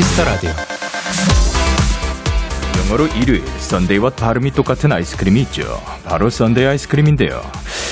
[0.00, 0.50] 키스 더 라디오.
[2.78, 5.78] 영어로 일요일, Sunday와 발음이 똑같은 아이스크림이 있죠.
[6.06, 7.42] 바로 sundae 아이스크림인데요.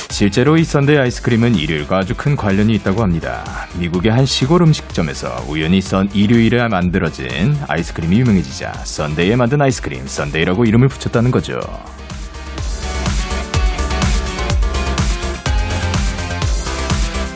[0.09, 3.45] 실제로 이 sundae 아이스크림은 일요일과 아주 큰 관련이 있다고 합니다.
[3.75, 10.89] 미국의 한 시골 음식점에서 우연히 썬 일요일에 만들어진 아이스크림이 유명해지자 Sunday에 만든 아이스크림, sundae라고 이름을
[10.89, 11.61] 붙였다는 거죠.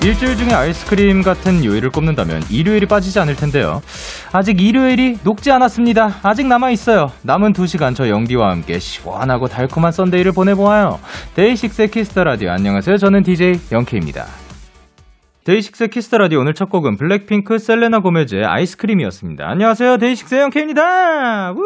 [0.04, 3.82] 일주일 중에 아이스크림 같은 요일을 꼽는다면 일요일이 빠지지 않을 텐데요.
[4.32, 6.18] 아직 일요일이 녹지 않았습니다.
[6.24, 7.12] 아직 남아있어요.
[7.22, 10.98] 남은 2시간 저 영디와 함께 시원하고 달콤한 Sunday를 보내보아요.
[11.36, 12.96] 데이식스의 키스 더 라디오 안녕하세요.
[12.96, 14.24] 저는 DJ 영케이입니다.
[15.44, 19.44] 데이식스의 키스 더 라디오 오늘 첫 곡은 블랙핑크 셀레나 고메즈의 아이스크림이었습니다.
[19.48, 19.98] 안녕하세요.
[19.98, 21.52] 데이식스의 영케이입니다.
[21.52, 21.60] 우!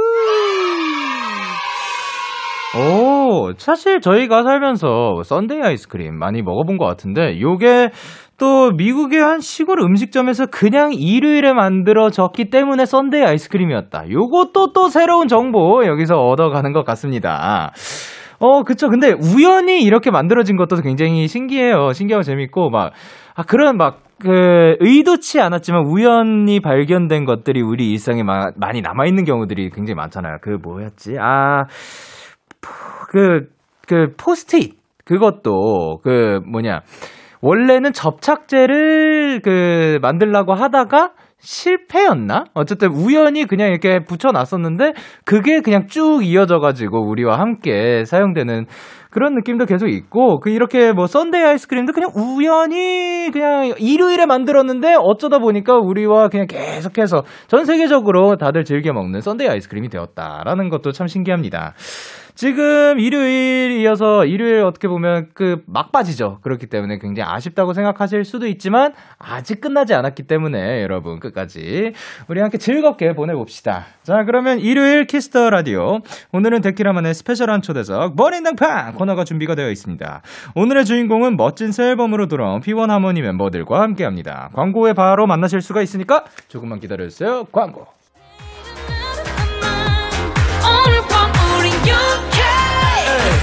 [2.79, 7.89] 오, 사실 저희가 살면서 sundae 아이스크림 많이 먹어본 것 같은데, 요게
[8.39, 14.11] 또 미국의 한 시골 음식점에서 그냥 일요일에 만들어졌기 때문에 썬데이 아이스크림이었다.
[14.11, 17.73] 요것도 또 새로운 정보 여기서 얻어가는 것 같습니다.
[18.39, 18.89] 어, 그쵸.
[18.91, 21.93] 근데 우연히 이렇게 만들어진 것도 굉장히 신기해요.
[21.93, 22.93] 신기하고 재밌고, 막,
[23.35, 29.71] 아, 그런 막, 그, 의도치 않았지만 우연히 발견된 것들이 우리 일상에 마, 많이 남아있는 경우들이
[29.71, 30.39] 굉장히 많잖아요.
[30.43, 31.17] 그 뭐였지?
[31.19, 31.65] 아,
[33.09, 33.49] 그,
[33.87, 34.75] 그, 포스트잇.
[35.05, 36.81] 그것도, 그, 뭐냐.
[37.41, 42.45] 원래는 접착제를 그, 만들라고 하다가 실패였나?
[42.55, 48.67] 어쨌든 우연히 그냥 이렇게 붙여놨었는데, 그게 그냥 쭉 이어져가지고 우리와 함께 사용되는
[49.11, 55.39] 그런 느낌도 계속 있고, 그, 이렇게 뭐, sundae 아이스크림도 그냥 우연히 그냥 일요일에 만들었는데, 어쩌다
[55.39, 61.75] 보니까 우리와 그냥 계속해서 전 세계적으로 다들 즐겨 먹는 sundae 아이스크림이 되었다라는 것도 참 신기합니다.
[62.37, 66.41] 지금 일요일이어서 일요일 어떻게 보면 그 막바지죠.
[66.43, 71.95] 그렇기 때문에 굉장히 아쉽다고 생각하실 수도 있지만 아직 끝나지 않았기 때문에 여러분 끝까지
[72.29, 73.87] 우리 함께 즐겁게 보내봅시다.
[74.03, 76.01] 자, 그러면 일요일 키스 더 라디오.
[76.33, 80.21] 오늘은 데키라만의 special한 초대석 번외등판 코너가 준비가 되어 있습니다.
[80.55, 84.51] 오늘의 주인공은 멋진 새 앨범으로 돌아온 P1 하모니 멤버들과 함께 합니다.
[84.53, 87.47] 광고에 바로 만나실 수가 있으니까 조금만 기다려주세요.
[87.51, 87.96] 광고.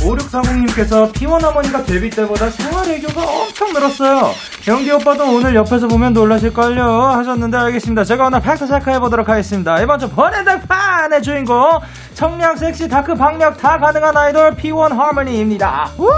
[0.00, 4.32] 5640님께서 P1 어머니가 데뷔 때보다 생활 애교가 엄청 늘었어요.
[4.68, 8.04] 영케이 오빠도 오늘 옆에서 보면 놀라실걸요 하셨는데 알겠습니다.
[8.04, 9.80] 제가 오늘 fact check해보도록 하겠습니다.
[9.80, 11.80] 이번 주 번외등판의 주인공
[12.14, 15.90] 청량 섹시 dark 박력 다 가능한 아이돌 P1 하모니입니다.
[15.98, 16.08] 우!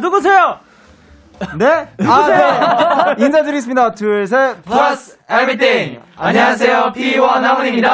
[0.00, 0.67] 누구세요?
[1.58, 1.88] 네?
[2.06, 3.24] 아, 네.
[3.24, 3.92] 인사드리겠습니다.
[3.92, 4.62] 둘, 셋.
[4.64, 7.88] Plus everything 안녕하세요 P1 하모니입니다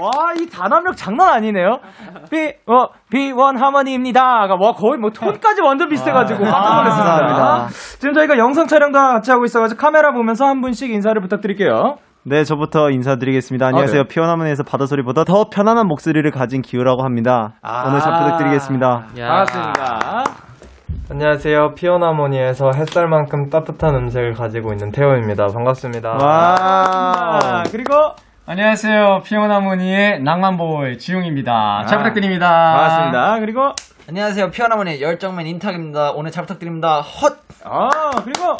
[0.00, 1.78] 와, 이 단합력 장난 아니네요.
[2.30, 4.20] B, 어, B1 하모니입니다.
[4.58, 7.16] 와, 거의 뭐 톤까지 완전 비슷해가지고 깜짝 놀랐습니다.
[7.16, 7.68] 감사합니다.
[8.00, 11.98] 지금 저희가 영상 촬영도 같이 하고 있어가지고 카메라 보면서 한 분씩 인사를 부탁드릴게요.
[12.24, 13.66] 네, 저부터 인사드리겠습니다.
[13.66, 14.02] 안녕하세요.
[14.02, 14.08] 네.
[14.08, 17.54] 피어나문에서 바다 소리보다 더 편안한 목소리를 가진 기우라고 합니다.
[17.86, 19.06] 오늘 잘 부탁드리겠습니다.
[19.16, 20.41] 반갑습니다.
[21.12, 21.74] 안녕하세요.
[21.74, 25.46] 피원하모니에서 햇살만큼 따뜻한 음색을 가지고 있는 테오입니다.
[25.48, 26.08] 반갑습니다.
[26.08, 26.56] 와.
[26.58, 27.92] 아, 그리고
[28.46, 29.20] 안녕하세요.
[29.22, 31.84] 피원하모니의 낭만boy 지웅입니다.
[31.86, 32.48] 잘 아, 부탁드립니다.
[32.48, 33.40] 반갑습니다.
[33.40, 33.72] 그리고
[34.08, 34.50] 안녕하세요.
[34.52, 36.12] 피원하모니의 열정맨 인탁입니다.
[36.12, 37.02] 오늘 잘 부탁드립니다.
[37.02, 37.34] 헛!
[37.62, 37.90] 아,
[38.24, 38.56] 그리고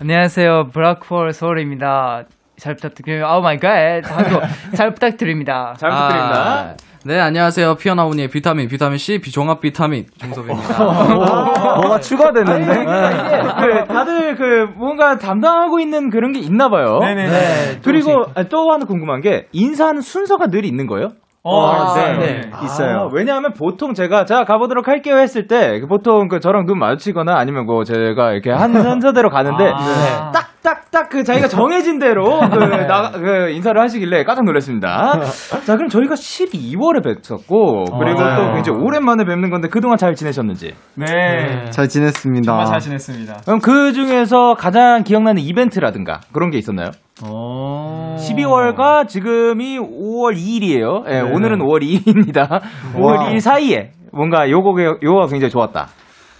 [0.00, 0.68] 안녕하세요.
[0.72, 2.22] 블랙홀 소울입니다.
[2.58, 3.36] 잘 부탁드립니다.
[3.36, 3.68] Oh my god.
[4.04, 4.40] 한국
[4.74, 5.74] 잘 부탁드립니다.
[5.76, 6.74] 잘 부탁드립니다.
[7.04, 7.74] 네, 안녕하세요.
[7.76, 10.84] 피어나무니의 비타민, 비타민 C, 비종합 비타민 종섭입니다.
[11.82, 12.84] 뭐가 추가됐는데?
[12.84, 17.00] 그 다들 그 뭔가 담당하고 있는 그런 게 있나 봐요.
[17.00, 17.80] 네네.
[17.84, 21.08] 그리고 아, 또 하나 궁금한 게 인사하는 순서가 늘 있는 거예요?
[21.42, 22.18] 어, 아, 네.
[22.18, 22.50] 네.
[22.62, 22.98] 있어요.
[22.98, 27.66] 아, 왜냐하면 보통 제가 자 가보도록 할게요 했을 때그 보통 그 저랑 눈 마주치거나 아니면
[27.66, 30.30] 뭐 제가 이렇게 한 순서대로 가는데 아.
[30.32, 35.20] 딱 딱딱 그 자기가 정해진 대로 그, 나, 그 인사를 하시길래 깜짝 놀랐습니다.
[35.66, 38.36] 자 그럼 저희가 12월에 뵀었고 그리고 네.
[38.36, 40.74] 또 굉장히 오랜만에 뵙는 건데 그동안 잘 지내셨는지.
[40.94, 41.70] 네.
[41.70, 42.46] 잘 지냈습니다.
[42.46, 43.40] 정말 잘 지냈습니다.
[43.44, 46.90] 그럼 그 중에서 가장 기억나는 이벤트라든가 그런 게 있었나요?
[47.24, 48.16] 오.
[48.16, 51.06] 12월과 지금이 5월 2일이에요.
[51.08, 51.20] 예, 네.
[51.20, 52.60] 오늘은 5월 2일입니다.
[52.94, 55.88] 5월 2일 사이에 뭔가 요거가, 요거가 굉장히 좋았다.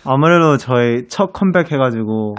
[0.05, 2.35] 아무래도 저희 첫 컴백 해가지고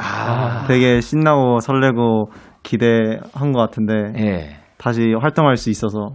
[0.68, 2.30] 되게 신나고 설레고
[2.64, 4.56] 기대한 것 같은데 예.
[4.78, 6.10] 다시 활동할 수 있어서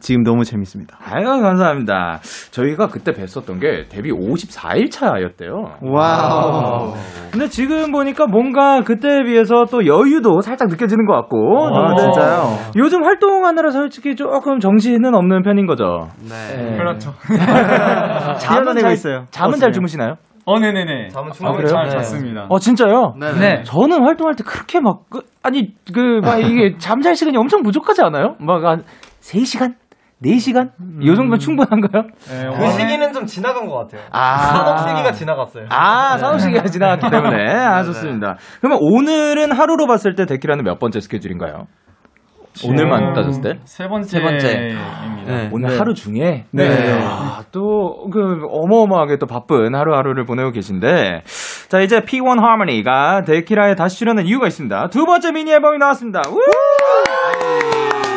[0.00, 0.98] 지금 너무 재밌습니다.
[1.02, 2.18] 아유, 감사합니다.
[2.50, 5.52] 저희가 그때 뵀었던 게 데뷔 54일 차였대요.
[5.80, 6.92] wow.
[7.30, 11.68] 근데 지금 보니까 뭔가 그때에 비해서 또 여유도 살짝 느껴지는 것 같고.
[11.74, 12.58] 아, 진짜요?
[12.76, 16.08] 요즘 활동하느라 솔직히 조금 정신은 없는 편인 거죠.
[16.28, 16.76] 네.
[16.76, 17.12] 그렇죠.
[18.40, 19.24] 잠은 잘, 있어요.
[19.30, 19.72] 잠은 잘 버스는.
[19.72, 20.14] 주무시나요?
[20.46, 21.08] 어, 네네네.
[21.08, 21.90] 잠은 아, 충분히 잘 네.
[21.90, 22.46] 잤습니다.
[22.48, 23.14] 어, 진짜요?
[23.18, 23.62] 네.
[23.64, 28.36] 저는 활동할 때 그렇게 막, 그, 아니, 그, 막 이게 잠잘 시간이 엄청 부족하지 않아요?
[28.38, 28.84] 막 한
[29.20, 29.74] 3시간?
[30.22, 30.70] 4시간?
[31.04, 32.04] 요 정도면 충분한가요?
[32.30, 34.00] 네, 그 시기는 좀 지나간 것 같아요.
[34.12, 34.36] 아.
[34.38, 35.66] 산업 시기가 지나갔어요.
[35.68, 37.52] 아, 산업 시기가 지나갔기 때문에.
[37.52, 38.36] 아, 좋습니다.
[38.60, 41.66] 그러면 오늘은 하루로 봤을 때 데키라는 몇 번째 스케줄인가요?
[42.64, 43.58] 오늘만 따졌을 때?
[43.64, 44.08] 세 번째.
[44.08, 44.74] 세 번째.
[45.06, 45.48] 입니다.
[45.52, 46.44] 오늘 하루 중에?
[46.50, 47.00] 네.
[47.02, 51.22] 아, 또, 그, 어마어마하게 또 바쁜 하루하루를 보내고 계신데.
[51.68, 54.88] 자, 이제 P1 Harmony가 데키라에 다시 출연한 이유가 있습니다.
[54.88, 56.22] 두 번째 미니 앨범이 나왔습니다.
[56.30, 56.38] 우!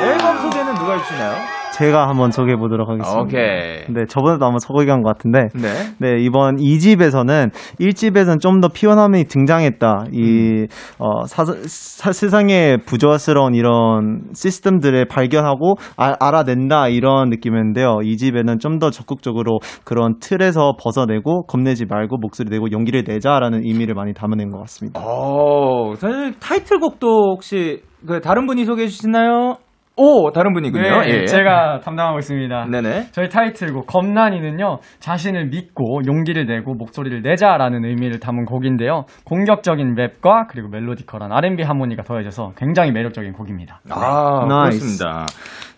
[0.03, 1.58] 앨범 소개는 누가 해주시나요?
[1.73, 3.21] 제가 한번 소개해 보도록 하겠습니다.
[3.21, 3.85] 오케이.
[3.93, 5.69] 네, 저번에도 한번 소개한 것 같은데 네.
[5.99, 10.05] 네, 이번 2집에서는 1집에서는 좀 더 피어남이 등장했다.
[10.11, 10.67] 이,
[10.97, 17.99] 어, 사, 사- 세상에 부조화스러운 이런 시스템들을 발견하고 아- 알아낸다 이런 느낌이었는데요.
[18.03, 24.13] 2집에는 좀 더 적극적으로 그런 틀에서 벗어내고 겁내지 말고 목소리 내고 용기를 내자라는 의미를 많이
[24.13, 25.01] 담아낸 것 같습니다.
[25.03, 29.55] 어, 사실 타이틀곡도 혹시 그 다른 분이 소개해 주시나요?
[30.01, 31.01] 오, 다른 분이군요.
[31.01, 31.25] 네, 예.
[31.25, 32.67] 제가 담당하고 있습니다.
[32.71, 33.07] 네네.
[33.11, 40.69] 저희 타이틀곡 겁나니는요 자신을 믿고 용기를 내고 목소리를 내자라는 의미를 담은 곡인데요 공격적인 랩과 그리고
[40.69, 43.81] melodical한 R&B 하모니가 더해져서 굉장히 매력적인 곡입니다.
[43.89, 44.79] 아, nice.
[44.79, 45.25] 그렇습니다.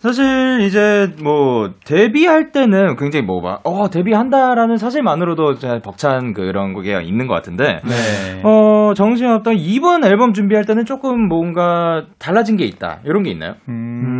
[0.02, 7.00] 사실 이제 뭐 데뷔할 때는 굉장히 뭐 막, 어, 데뷔한다라는 사실만으로도 잘 벅찬 그런 게
[7.02, 8.42] 있는 것 같은데, 네.
[8.42, 12.98] 어, 정신없던 이번 앨범 준비할 때는 조금 뭔가 달라진 게 있다.
[13.04, 13.54] 이런 게 있나요?
[13.68, 14.11] 음...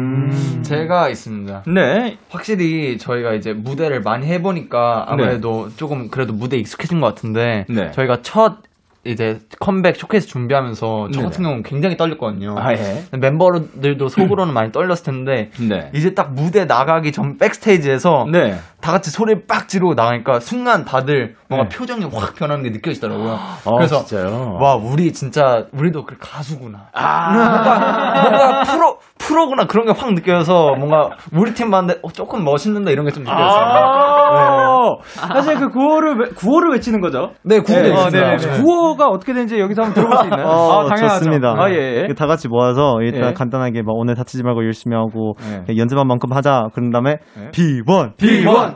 [0.63, 1.65] 제가 있습니다.
[1.67, 2.19] 네.
[2.29, 7.91] 확실히 저희가 이제 무대를 많이 해보니까 아무래도 조금 그래도 무대에 익숙해진 것 같은데 네.
[7.93, 8.59] 저희가 첫
[9.05, 11.25] 이제 컴백 쇼케이스 준비하면서 저 네네.
[11.25, 12.55] 같은 경우는 굉장히 떨렸거든요.
[12.57, 13.03] 아, 예.
[13.11, 15.91] 멤버들도 속으로는 많이 떨렸을 텐데 네.
[15.93, 18.57] 이제 딱 무대 나가기 전 backstage에서 네.
[18.83, 21.77] 다 같이 소리 빡 지르고 나가니까 순간 다들 뭔가 네.
[21.77, 23.39] 표정이 확 변하는 게 느껴지더라고요.
[23.65, 24.59] 어, 그래서 진짜요?
[24.61, 26.89] 와 우리 진짜 우리도 그 가수구나.
[26.93, 27.33] 아.
[27.33, 32.91] 뭔가 뭔가 프로 프로구나 그런 게 확 느껴져서 뭔가 우리 팀 봤는데 어, 조금 멋있는다
[32.91, 34.99] 이런 게 좀 느껴졌어요.
[35.21, 37.31] 아, 사실 그 구호를 외- 구호를 외치는 거죠.
[37.45, 38.21] 네, 구호도 네.
[38.21, 38.61] 네, 네.
[38.63, 40.47] 구호가 어떻게 되는지 여기서 한번 들어볼 수 있나요?
[40.47, 41.19] 어, 아, 당연하죠.
[41.21, 41.55] 좋습니다.
[41.59, 42.15] 아, 예, 예.
[42.15, 43.33] 다 같이 모아서 일단 예.
[43.35, 45.33] 간단하게 막 오늘 다치지 말고 열심히 하고
[45.69, 45.77] 예.
[45.77, 46.69] 연습한 만큼 하자.
[46.75, 47.51] 그런 다음에 예.
[47.51, 48.15] B1,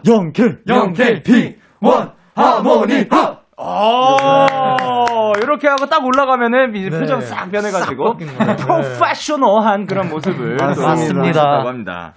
[0.02, 3.36] B1, 영킬, 영킬, B1, 하모니, 하!
[3.58, 8.16] 어, 이렇게 하고 딱 올라가면은 이제 표정 싹 변해가지고
[8.58, 11.64] 프로페셔널한 그런 모습을 또 맞습니다.
[11.66, 12.12] 합니다.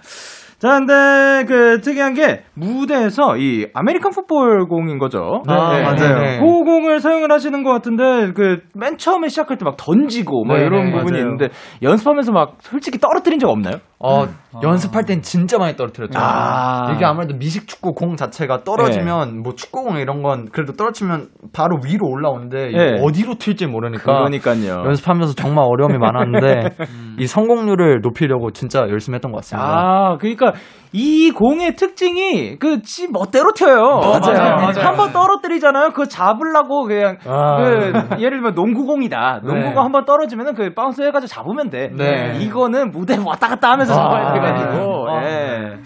[0.58, 5.42] 자, 근데 그 특이한 게 무대에서 이 American football 공인 거죠.
[5.46, 6.18] 아, 맞아요.
[6.20, 6.38] 네.
[6.38, 10.66] 그 공을 사용을 하시는 것 같은데 그 맨 처음에 시작할 때 막 던지고 막 네,
[10.66, 11.22] 이런 네, 부분이 맞아요.
[11.24, 11.48] 있는데
[11.82, 13.76] 연습하면서 막 솔직히 떨어뜨린 적 없나요?
[14.02, 14.26] 어,
[14.62, 16.18] 연습할 땐 진짜 많이 떨어뜨렸죠.
[16.18, 16.92] 아.
[16.94, 22.08] 이게 아무래도 미식 축구 공 자체가 떨어지면 뭐 축구공 이런 건 그래도 떨어지면 바로 위로
[22.08, 23.00] 올라오는데 네.
[23.02, 24.84] 어디로 튈지 모르니까 그러니까요.
[24.86, 26.76] 연습하면서 정말 어려움이 많았는데
[27.20, 29.68] 이 성공률을 높이려고 진짜 열심히 했던 것 같습니다.
[29.68, 30.54] 아, 그러니까
[30.92, 34.00] 이 공의 특징이 그 지 멋대로 튀어요.
[34.00, 34.80] 맞아요, 맞아요.
[34.86, 35.90] 한 번 떨어뜨리잖아요.
[35.90, 39.40] 그거 잡으려고 그냥 그 예를 들면 농구공이다.
[39.44, 39.80] 농구공 네.
[39.80, 41.90] 한번 떨어지면은 그 바운스 해가지고 잡으면 돼.
[41.96, 42.38] 네.
[42.40, 45.08] 이거는 무대 왔다 갔다 하면서 잡아야 돼가지고.
[45.10, 45.22] 아.
[45.24, 45.76] 예.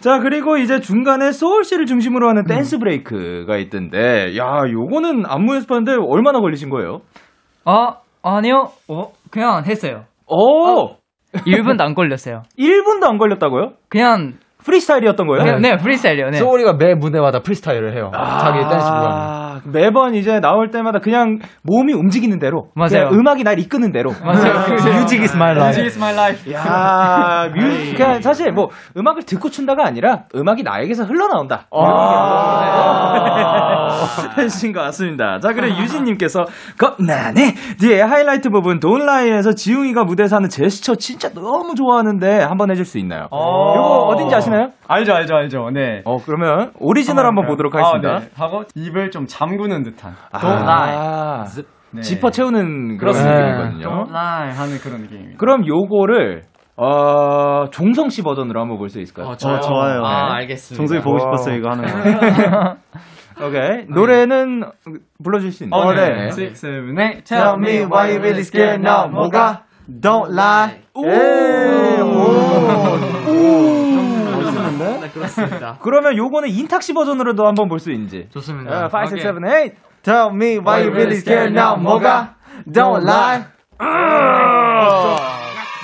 [0.00, 6.40] 자 그리고 이제 중간에 소울씨를 중심으로 하는 dance break가 있던데, 야 요거는 안무 연습하는데 얼마나
[6.40, 7.00] 걸리신 거예요?
[7.66, 8.70] 아, 아니요.
[8.88, 10.04] 어, 그냥 했어요.
[10.26, 10.96] 오,
[11.32, 12.42] 1분도 안 걸렸어요.
[12.58, 13.72] 1분도 안 걸렸다고요?
[13.88, 14.34] 그냥,
[14.64, 15.42] 프리스타일이었던 거예요?
[15.44, 16.30] 그냥 네, 프리스타일이요.
[16.30, 16.38] 네.
[16.38, 18.10] 소울이가 매 무대마다 프리스타일을 해요.
[18.14, 19.39] 자기 댄스 부분.
[19.50, 22.68] 아, 매번 이제 나올 때마다 그냥 몸이 움직이는 대로.
[22.76, 23.08] 맞아요.
[23.12, 24.12] 음악이 날 이끄는 대로.
[24.24, 24.76] 맞아요.
[25.24, 25.66] is my life.
[25.66, 26.52] Music is my life.
[26.52, 31.66] 야, 뮤, 그냥 사실 뭐 음악을 듣고 춘다가 아니라 음악이 나에게서 흘러나온다.
[34.36, 35.40] 하신 것 같습니다.
[35.40, 36.44] 자, 그래 유진님께서
[36.78, 42.84] 겁나니 뒤에 하이라이트 부분 Don't lie에서 지웅이가 무대에서 하는 제스처 진짜 너무 좋아하는데 한번 해줄
[42.84, 43.22] 수 있나요?
[43.32, 44.70] 요거 어딘지 아시나요?
[44.92, 45.70] 알죠, 알죠, 알죠.
[45.72, 46.02] 네.
[46.04, 48.10] 어 그러면 오리지널 한번 보도록 하겠습니다.
[48.10, 48.28] 아, 네.
[48.34, 50.14] 하고 입을 좀 잠그는 듯한.
[50.32, 51.44] 아,
[51.92, 52.00] 네.
[52.02, 53.40] 지퍼 채우는 그런 그렇습니다.
[53.68, 53.86] 느낌이거든요.
[54.04, 55.38] Don't lie 하는 그런 느낌입니다.
[55.38, 56.42] 그럼 요거를
[56.76, 59.26] 어, 종섭 씨 버전으로 한번 볼 수 있을까요?
[59.28, 60.02] 어, 좋아요.
[60.04, 60.76] 아, 알겠습니다.
[60.76, 62.76] 종섭이 보고 싶었어요, 이거 하는 거.
[63.46, 63.84] 오케이.
[63.88, 64.62] 노래는
[65.22, 65.80] 불러줄 수 있나요?
[65.82, 66.26] 어, 네.
[66.28, 67.24] Six, seven, eight.
[67.24, 69.08] Tell me why you really scared now.
[69.10, 69.64] 뭐가?
[69.88, 70.80] Don't lie.
[70.94, 71.02] 오.
[71.02, 72.00] 네,
[75.12, 75.78] 그렇습니다.
[75.82, 78.28] 그러면 요거는 인탁 씨 버전으로도 한번 볼 수 있는지.
[78.32, 78.88] 좋습니다.
[78.92, 79.72] 5, 6, 7, 8.
[80.02, 81.76] Tell me why you really scared now.
[81.80, 82.34] 뭐가?
[82.66, 83.44] Don't lie.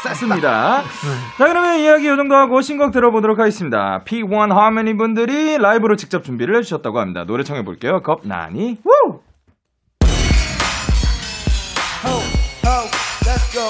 [0.03, 0.83] 쌌습니다.
[1.37, 4.03] 자, 그러면 이야기 요 정도 하고 신곡 들어보도록 하겠습니다.
[4.07, 7.25] P1 하모니 분들이 라이브로 직접 준비를 해주셨다고 합니다.
[7.27, 8.03] 노래 청해볼게요.
[8.03, 8.79] 겁나니.
[8.85, 9.21] 우!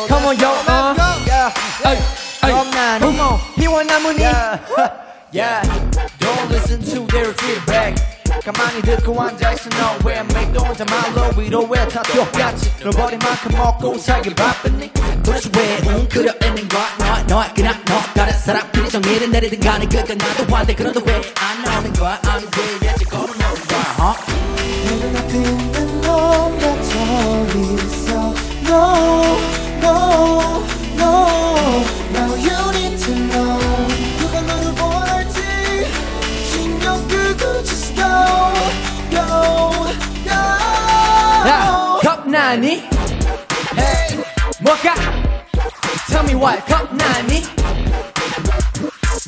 [0.09, 0.95] Come on, yo, uh.
[1.27, 1.51] Yeah.
[1.85, 1.97] Hey,
[2.43, 3.39] hey, come on.
[3.57, 4.21] 희원나무니.
[4.21, 5.06] Yeah.
[5.33, 7.95] Don't listen to their feedback.
[8.45, 12.71] 가만히 듣고 앉아있어 너왜 맥도 혼자 말로 위로해 다 똑같이?
[12.81, 14.93] 널 버린만큼 먹고 살기 바쁘니?
[15.25, 16.87] 도대체 왜 웅크려 있는 거야?
[16.99, 18.01] 너, 너, 그냥 너.
[18.15, 22.21] 다른 사람들이 정의를 내리든 간에 그건 나도 한데 그런데 왜안 나오는 거야?
[22.25, 24.37] 아니 왜 예측 걸어놓는 거야 huh?
[28.69, 30.77] 야, 겁나
[42.27, 42.83] 니?
[43.79, 44.19] Hey,
[44.59, 44.95] 뭐가?
[46.09, 47.45] Tell me what, 겁나니?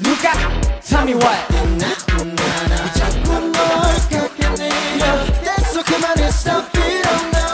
[0.02, 0.33] 누가?
[0.81, 1.47] Tell me what?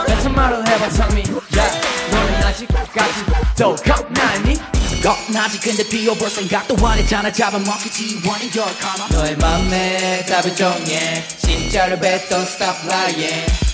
[0.06, 1.22] 같은 말을 해봐, tell me
[1.54, 1.80] yeah.
[2.10, 3.24] 너는 아직까지
[3.58, 4.58] 또 겁나니?
[5.02, 12.00] 겁나지 근데 비워볼 생각도 안 했잖아 잡아먹기 원인 your karma 너의 맘에 답을 정해 진짜를
[12.00, 13.73] 뱉던 stop lying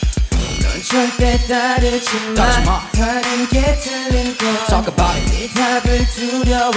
[0.71, 6.71] 넌 절대 따르지 마 다른 게 틀린 거 Talk about it 네 답을 두려워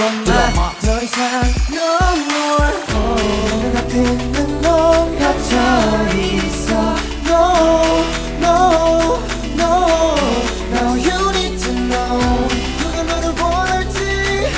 [0.56, 1.78] 마더 이상 No
[2.26, 5.54] more oh, 앞에 있는 넌 갇혀
[6.18, 6.74] 있어
[7.24, 7.42] No
[8.40, 9.20] No
[9.54, 9.70] No
[10.72, 12.48] Now you need to know
[12.78, 14.50] 누가 너를 원할지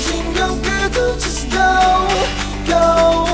[0.00, 1.60] 신경 끄고 just Go
[2.66, 3.27] Go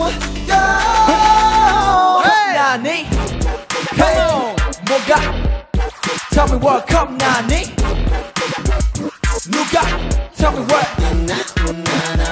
[6.33, 7.75] Tell me what 겁나니
[9.45, 9.81] 누가
[10.35, 10.87] Tell me what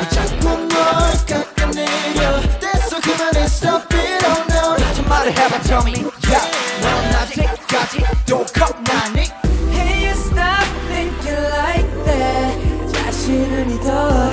[0.10, 5.94] 자꾸 널 깎아내려 됐어 그만해 Stop it oh no 저 말을 해봐 Tell me
[6.28, 6.46] yeah
[6.82, 9.30] 넌 아직까지 또 겁나니
[9.72, 14.32] Hey you stop thinking like that 자신을 믿어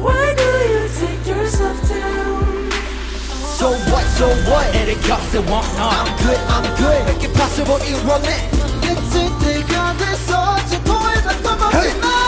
[0.00, 2.70] Why do you take yourself down
[3.58, 4.64] So what, so what?
[4.76, 8.71] 애를 겹세 want I'm good, I'm good Make it possible 이뤄
[11.73, 12.22] Hey.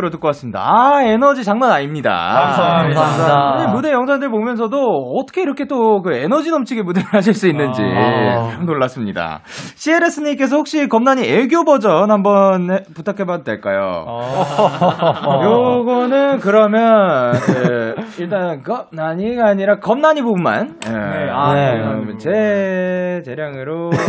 [0.00, 0.60] 라이브로 듣고 왔습니다.
[0.64, 2.10] 아, 에너지 장난 아닙니다.
[2.10, 3.56] 감사합니다.
[3.66, 4.76] 네, 무대 영상들 보면서도
[5.18, 9.40] 어떻게 이렇게 또 그 에너지 넘치게 무대를 하실 수 있는지 참 놀랐습니다.
[9.76, 14.04] CLS님께서 혹시 겁나니 애교 버전 한번 해- 부탁해봐도 될까요?
[15.44, 23.90] 요거는 그러면 예, 일단 겁나니가 아니라 겁나니 부분만 예, 아, 네, 제 재량으로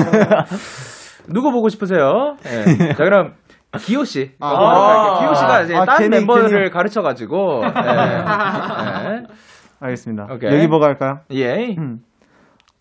[1.34, 2.36] 누구 보고 싶으세요?
[2.46, 2.94] 예.
[2.94, 3.34] 자 그럼
[3.80, 4.32] 기호 씨.
[4.40, 5.20] 아.
[5.20, 6.70] 기호 씨가 이제 아, 다른 괜히, 멤버를 괜히.
[6.70, 7.62] 가르쳐가지고.
[7.66, 9.24] 예.
[9.80, 10.28] 알겠습니다.
[10.34, 10.54] 오케이.
[10.54, 11.20] 여기 뭐가 할까요?
[11.34, 11.76] 예.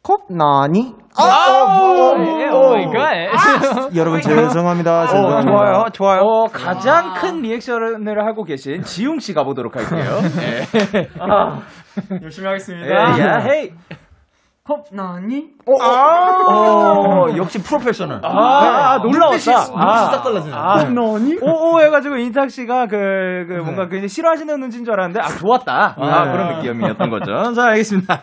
[0.02, 0.94] 겁나니?
[1.20, 3.94] 예, oh my god.
[3.94, 5.06] 여러분 죄송합니다.
[5.06, 5.50] 죄송합니다.
[5.50, 6.20] 좋아요, 좋아요.
[6.22, 10.20] 어, 가장 큰 리액션을 하고 계신 지웅 씨 가보도록 할게요.
[10.40, 11.08] 예.
[12.22, 12.94] 열심히 예, 하겠습니다.
[13.20, 13.70] 야, 헤이.
[14.70, 15.48] 헛나니?
[15.66, 18.20] 어, 역시 프로페셔널.
[18.24, 19.36] 아, 아, 놀라웠다.
[19.36, 20.54] 눈빛이, 눈빛이 딱 달라지네.
[20.54, 21.36] 아, 너니?
[21.42, 25.94] 오 오 해가지고 인탁 씨가 그, 그 뭔가 굉장히 싫어하시는 눈치인 줄 알았는데 아 좋았다.
[25.98, 26.32] 아, 네.
[26.32, 27.52] 그런 느낌이었던 거죠.
[27.54, 28.20] 자 알겠습니다.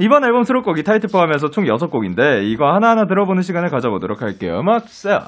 [0.00, 4.60] 이번 앨범 수록곡이 타이틀 포함해서 총 6곡인데 이거 하나하나 들어보는 시간을 가져보도록 할게요.
[4.60, 5.20] 음악 주세요.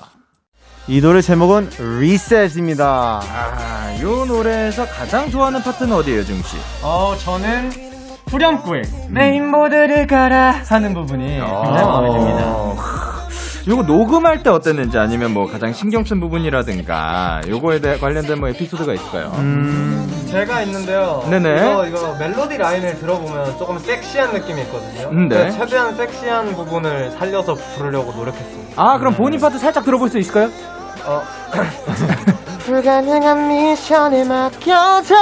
[0.88, 1.68] 이 노래 제목은
[2.00, 3.20] 리셋입니다.
[3.22, 6.56] 아, 요 노래에서 가장 좋아하는 파트는 어디예요, 중 씨?
[6.84, 7.91] 어, 저는
[8.32, 12.42] 후렴구에 레인보드를 깔아 하는 부분이 굉장히 마음에 듭니다.
[12.46, 12.76] 어,
[13.68, 18.94] 요거 녹음할 때 어땠는지 아니면 뭐 가장 신경 쓴 부분이라든가 요거에 대해 관련된 뭐 에피소드가
[18.94, 19.30] 있을까요?
[20.30, 21.22] 제가 있는데요.
[21.28, 21.70] 네네.
[21.70, 25.10] 이거, 이거 멜로디 라인을 들어보면 조금 섹시한 느낌이 있거든요.
[25.10, 25.50] 음, 네.
[25.50, 28.82] 최대한 섹시한 부분을 살려서 부르려고 노력했습니다.
[28.82, 30.48] 아, 그럼 본인 파트 살짝 들어볼 수 있을까요?
[31.04, 31.22] 어,
[32.64, 35.14] 불가능한 미션에 맡겨져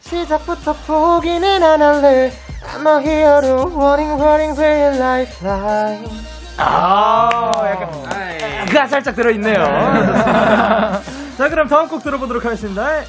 [0.00, 2.30] 시작부터 포기는 안 할래
[2.72, 6.08] I'm a hero running running real lifeline
[6.56, 9.54] 아, 약간 가 살짝 들어있네요.
[11.36, 13.02] 자, 그럼 다음 곡 들어보도록 하겠습니다.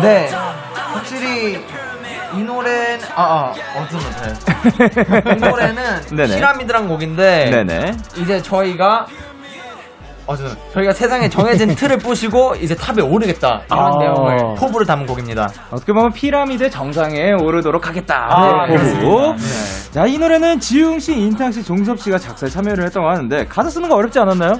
[0.00, 0.30] 네.
[0.92, 1.64] 확실히
[2.34, 5.34] 이 노래는 아, 아 어떤 노래?
[5.36, 6.00] 이 노래는.
[6.36, 7.96] 피라미드란 곡인데 네네.
[8.16, 9.06] 이제 저희가
[10.30, 10.44] 어, 저,
[10.74, 13.98] 저희가 세상에 정해진 틀을 부시고 이제 탑에 오르겠다 이런 아.
[13.98, 15.50] 내용을 포부를 담은 곡입니다.
[15.72, 18.28] 어떻게 보면 피라미드 정상에 오르도록 하겠다.
[18.30, 19.08] 아, 네, 그렇습니다.
[19.08, 19.36] 곡.
[19.90, 23.88] 자, 이 노래는 지웅 씨, 인탁 씨, 종섭 씨가 작사에 참여를 했다고 하는데 가사 쓰는
[23.88, 24.52] 거 어렵지 않았나요?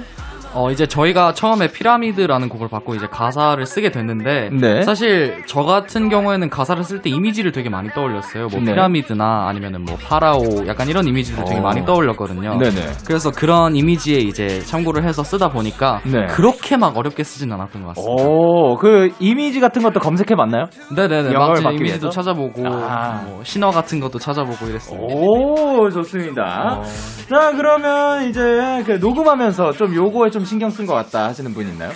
[0.53, 4.81] 어, 이제 저희가 처음에 피라미드라는 곡을 받고 이제 가사를 쓰게 됐는데 네.
[4.81, 8.47] 사실 저 같은 경우에는 가사를 쓸 때 이미지를 되게 많이 떠올렸어요.
[8.51, 8.71] 뭐 네.
[8.71, 11.63] 피라미드나 아니면은 뭐 파라오 약간 이런 이미지를 되게 어.
[11.63, 12.57] 많이 떠올렸거든요.
[12.57, 12.81] 네네.
[13.07, 16.25] 그래서 그런 이미지에 이제 참고를 해서 쓰다 보니까 네.
[16.27, 18.23] 그렇게 막 어렵게 쓰진 않았던 것 같습니다.
[18.23, 20.65] 오, 그 이미지 같은 것도 검색해 봤나요?
[20.93, 21.33] 네네네.
[21.33, 22.09] 영감을 마치 받기 이미지도?
[22.09, 23.23] 찾아보고 아.
[23.25, 25.15] 뭐 신화 같은 것도 찾아보고 이랬습니다.
[25.15, 26.81] 오, 좋습니다.
[27.29, 28.41] 자, 그러면 이제
[28.85, 31.91] 그 녹음하면서 좀 요거에 좀 신경 쓴 것 같다 하시는 분 있나요?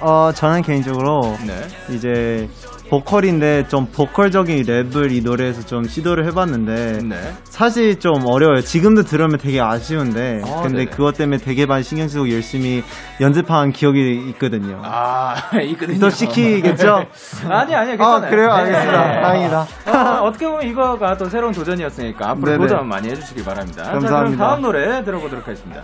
[0.00, 1.66] 어, 저는 개인적으로 네.
[1.94, 2.48] 이제
[2.90, 7.32] 보컬인데 좀 보컬적인 랩을 이 노래에서 좀 시도를 해봤는데 네.
[7.44, 8.60] 사실 좀 어려워요.
[8.60, 10.90] 지금도 들으면 되게 아쉬운데 아, 근데 네네.
[10.90, 12.84] 그것 때문에 되게 많이 신경 쓰고 열심히
[13.20, 14.80] 연습한 기억이 있거든요.
[14.84, 15.98] 아, 이거든요.
[15.98, 17.06] 또 시키겠죠?
[17.48, 18.30] 아니, 아니요, 아, 괜찮아요.
[18.30, 18.46] 그래요?
[18.48, 18.52] 네.
[18.52, 19.20] 알겠습니다.
[19.22, 19.66] 다행이다.
[19.86, 22.58] 어, 어떻게 보면 이거가 또 새로운 도전이었으니까 앞으로 네네.
[22.58, 23.84] 도전 많이 해주시기 바랍니다.
[23.84, 24.46] 자, 그럼 감사합니다.
[24.46, 25.82] 다음 노래 들어보도록 하겠습니다.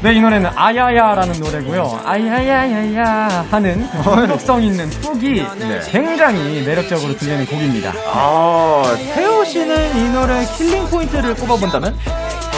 [0.00, 2.00] 네, 이 노래는 아야야라는 노래고요.
[2.04, 5.80] 아야야야야 하는 중독성 있는 hook이 네.
[5.88, 7.92] 굉장히 매력적으로 들리는 곡입니다.
[8.06, 11.96] 아, 태호 씨는 이 노래 killing point를 꼽아본다면?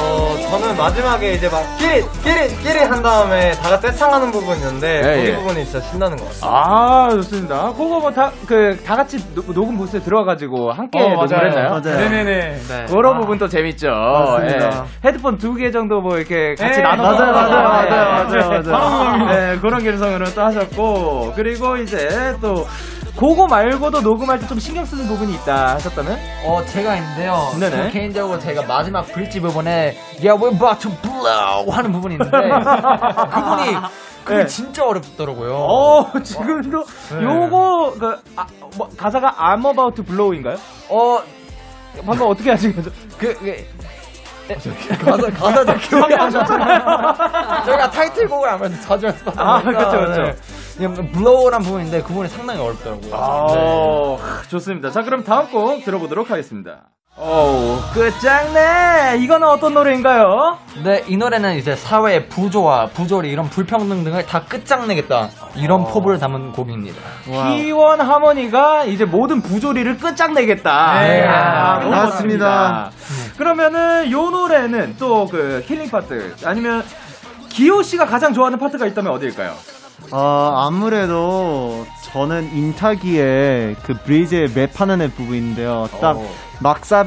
[0.00, 4.98] 어, 저는 마지막에 이제 막 끼리, 끼리, 끼리 한 다음에 다 같이 떼창하는 부분이 있는데
[5.04, 5.36] 예, 거기 예.
[5.36, 6.50] 부분이 진짜 신나는 것 같아요.
[6.52, 7.72] 아, 좋습니다.
[7.72, 11.70] 그거 뭐 다, 그, 다 같이 노- 녹음 부스에 들어가가지고 함께 녹음을 했나요?
[11.70, 11.82] 맞아요.
[11.98, 12.56] 네네네.
[12.88, 13.88] 그런 부분도 재밌죠.
[13.90, 14.86] 맞습니다.
[15.04, 15.08] 예.
[15.08, 17.88] 헤드폰 두 개 정도 뭐 이렇게 같이 예, 나눠 맞아요, 맞아요, 맞아요,
[18.48, 18.70] 맞아요, 네.
[18.70, 19.26] 맞아요.
[19.52, 22.66] 네, 그런 감성으로 또 하셨고 그리고 이제 또
[23.16, 26.18] 그거 말고도 녹음할 때 좀 신경 쓰는 부분이 있다 하셨다면?
[26.44, 27.36] 어 제가 있는데요.
[27.60, 27.76] 네네.
[27.84, 32.36] 저 개인적으로 제가 마지막 브릿지 부분에 Yeah we're about to blow 하는 부분이 있는데
[33.30, 33.76] 그분이
[34.24, 34.46] 그게 네.
[34.46, 35.54] 진짜 어렵더라고요.
[35.54, 36.84] 어, 지금도
[37.22, 38.46] 요거 그 아,
[38.76, 40.56] 뭐, 가사가 I'm about to blow인가요?
[40.88, 41.20] 어
[42.06, 42.90] 방금 어떻게 하신 거죠?
[43.18, 43.54] 그, 그
[45.04, 47.62] 가사 가사 잘 기억이 안 나.
[47.64, 50.22] 저희가 타이틀곡을 아무래도 자주 연습하다 아, 보니까 그쵸, 그쵸.
[50.22, 50.32] 네.
[51.12, 53.14] 블로우란 부분인데 그 부분이 상당히 어렵더라고요.
[53.14, 54.90] 아, 좋습니다.
[54.90, 56.82] 자, 그럼 다음 곡 들어보도록 하겠습니다.
[57.16, 59.18] 어우, 끝장내!
[59.18, 60.56] 이거는 어떤 노래인가요?
[60.82, 66.52] 네, 이 노래는 이제 사회의 부조와 부조리 이런 불평등 등을 다 끝장내겠다 이런 포부를 담은
[66.52, 66.96] 곡입니다.
[67.26, 71.00] 피원하모니가 이제 모든 부조리를 끝장내겠다.
[71.02, 71.26] 네.
[71.26, 72.90] 아, 너무 맞습니다.
[72.94, 73.36] 멋집니다.
[73.36, 76.82] 그러면은 요 노래는 또그 killing part 아니면
[77.50, 79.52] 기호 씨가 가장 좋아하는 파트가 있다면 어디일까요?
[80.12, 85.88] 어, 아무래도 저는 인탁이의 그 브리즈에 랩하는 애 부분인데요.
[86.00, 86.26] 딱 어.
[86.60, 87.06] 막사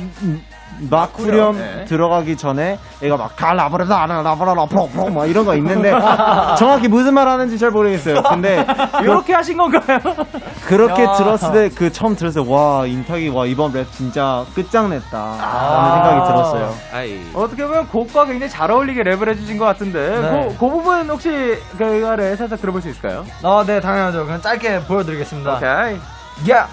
[0.89, 1.85] 막 후렴 네.
[1.85, 5.91] 들어가기 전에 얘가 막 갈라버려다 라버라라 프로프로 막 이런 거 있는데
[6.57, 8.21] 정확히 무슨 말 하는지 잘 모르겠어요.
[8.23, 8.65] 근데
[9.01, 9.99] 이렇게 하신 건가요?
[10.67, 11.13] 그렇게 야.
[11.13, 15.77] 들었을 때 그 처음 들었을 때 와 인타기 와 이번 랩 진짜 끝장냈다 아.
[15.77, 16.75] 라는 생각이 들었어요.
[16.93, 17.21] 아이.
[17.33, 20.47] 어떻게 보면 곡과 굉장히 잘 어울리게 랩을 해주신 것 같은데 네.
[20.49, 21.29] 그, 그 부분 혹시
[21.77, 23.25] 그 아래 살짝 들어볼 수 있을까요?
[23.41, 24.25] 어, 네, 당연하죠.
[24.25, 25.55] 그냥 짧게 보여드리겠습니다.
[25.57, 26.49] 오케이.
[26.51, 26.67] 야!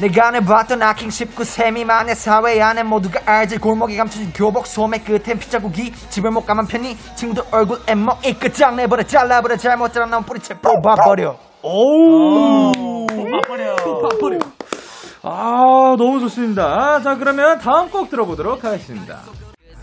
[0.00, 5.38] 내가 내봤던 아킹 19 세 미만의 사회 안에 모두가 알지 골목에 감춰진 교복 소매 끝엔
[5.38, 11.36] 핏자국이 집을 못 가면 편히 친구들 얼굴에 먹이 끝장내버려 잘라버려 잘못 자라 나온 뿌리채 뽑아버려
[11.62, 12.72] 오.
[15.24, 17.00] 아, 너무 좋습니다.
[17.00, 19.20] 자, 그러면 다음 곡 들어보도록 하겠습니다.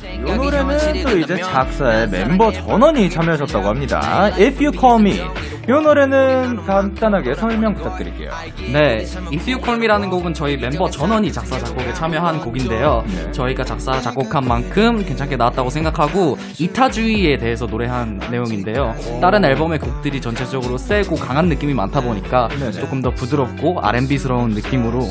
[0.04, 0.59] 이 노래
[0.94, 4.26] 는또 이제 작사의 멤버 전원이 참여하셨다고 합니다.
[4.34, 5.22] If You Call Me.
[5.68, 8.32] 이 노래는 간단하게 설명 부탁드릴게요.
[8.74, 13.04] 네, If You Call Me라는 곡은 저희 멤버 전원이 작사 작곡에 참여한 곡인데요.
[13.32, 18.96] 저희가 작사 작곡한 만큼 괜찮게 나왔다고 생각하고 이타주의에 대해서 노래한 내용인데요.
[19.22, 25.02] 다른 앨범의 곡들이 전체적으로 세고 강한 느낌이 많다 보니까 조금 더 부드럽고 R&B스러운 느낌으로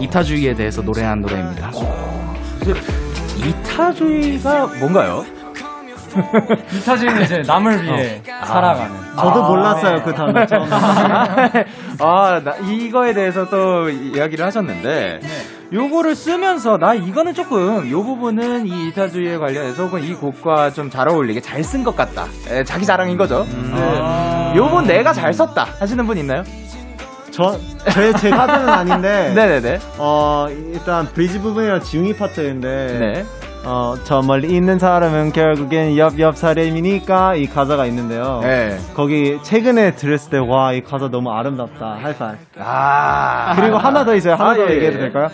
[0.00, 1.70] 이타주의에 대해서 노래한 노래입니다.
[3.38, 5.24] 이타주의가 뭔가요?
[6.74, 8.90] 이타주의는 이제 남을 위해 살아가는.
[9.16, 10.32] 저도 몰랐어요 그 단어.
[12.00, 15.20] 아, 나 이거에 대해서 또 이야기를 하셨는데,
[15.72, 21.08] 요거를 쓰면서, 나 이거는 조금, 요 부분은 이 이타주의에 관련해서 혹은 이 곡과 좀 잘
[21.08, 22.26] 어울리게 잘 쓴 것 같다.
[22.48, 23.46] 에, 자기 자랑인 거죠.
[23.74, 24.52] 네.
[24.56, 25.66] 요번 내가 잘 썼다.
[25.78, 26.42] 하시는 분 있나요?
[27.38, 27.56] 저
[27.94, 29.32] 제 제 카드는 아닌데.
[29.36, 29.78] 네네네.
[29.98, 32.68] 어 일단 브리지 부분이랑 지웅이 파트인데.
[32.98, 33.24] 네.
[33.70, 38.40] 어, 저 멀리 있는 사람은 결국엔 옆옆 사람이니까 이 가사가 있는데요.
[38.42, 38.78] 네.
[38.94, 42.34] 거기 최근에 들었을 때 와 이 가사 너무 아름답다 하이파이.
[42.58, 43.52] 아.
[43.56, 44.34] 그리고 하나 더 있어요.
[44.34, 45.00] 하나 아, 더 예, 얘기해도 예.
[45.00, 45.28] 될까요?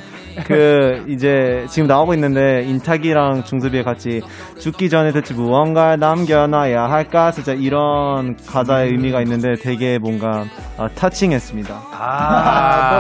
[0.47, 4.21] 그 이제 지금 나오고 있는데 인탁이랑 중수비에 같이
[4.59, 10.45] 죽기 전에 대체 무언가 남겨놔야 할까 진짜 이런 가사의 의미가 있는데 되게 뭔가
[10.77, 11.73] 어, 터칭했습니다.
[11.93, 12.91] 아,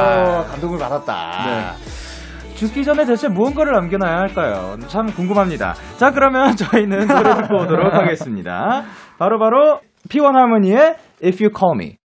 [0.45, 1.75] 또 감동을 받았다.
[2.55, 4.77] 죽기 전에 대체 무언가를 남겨놔야 할까요?
[4.87, 5.75] 참 궁금합니다.
[5.97, 8.83] 자, 그러면 저희는 노래 듣고 오도록 하겠습니다.
[9.19, 11.97] 바로바로 P1 하모니의 If You Call Me.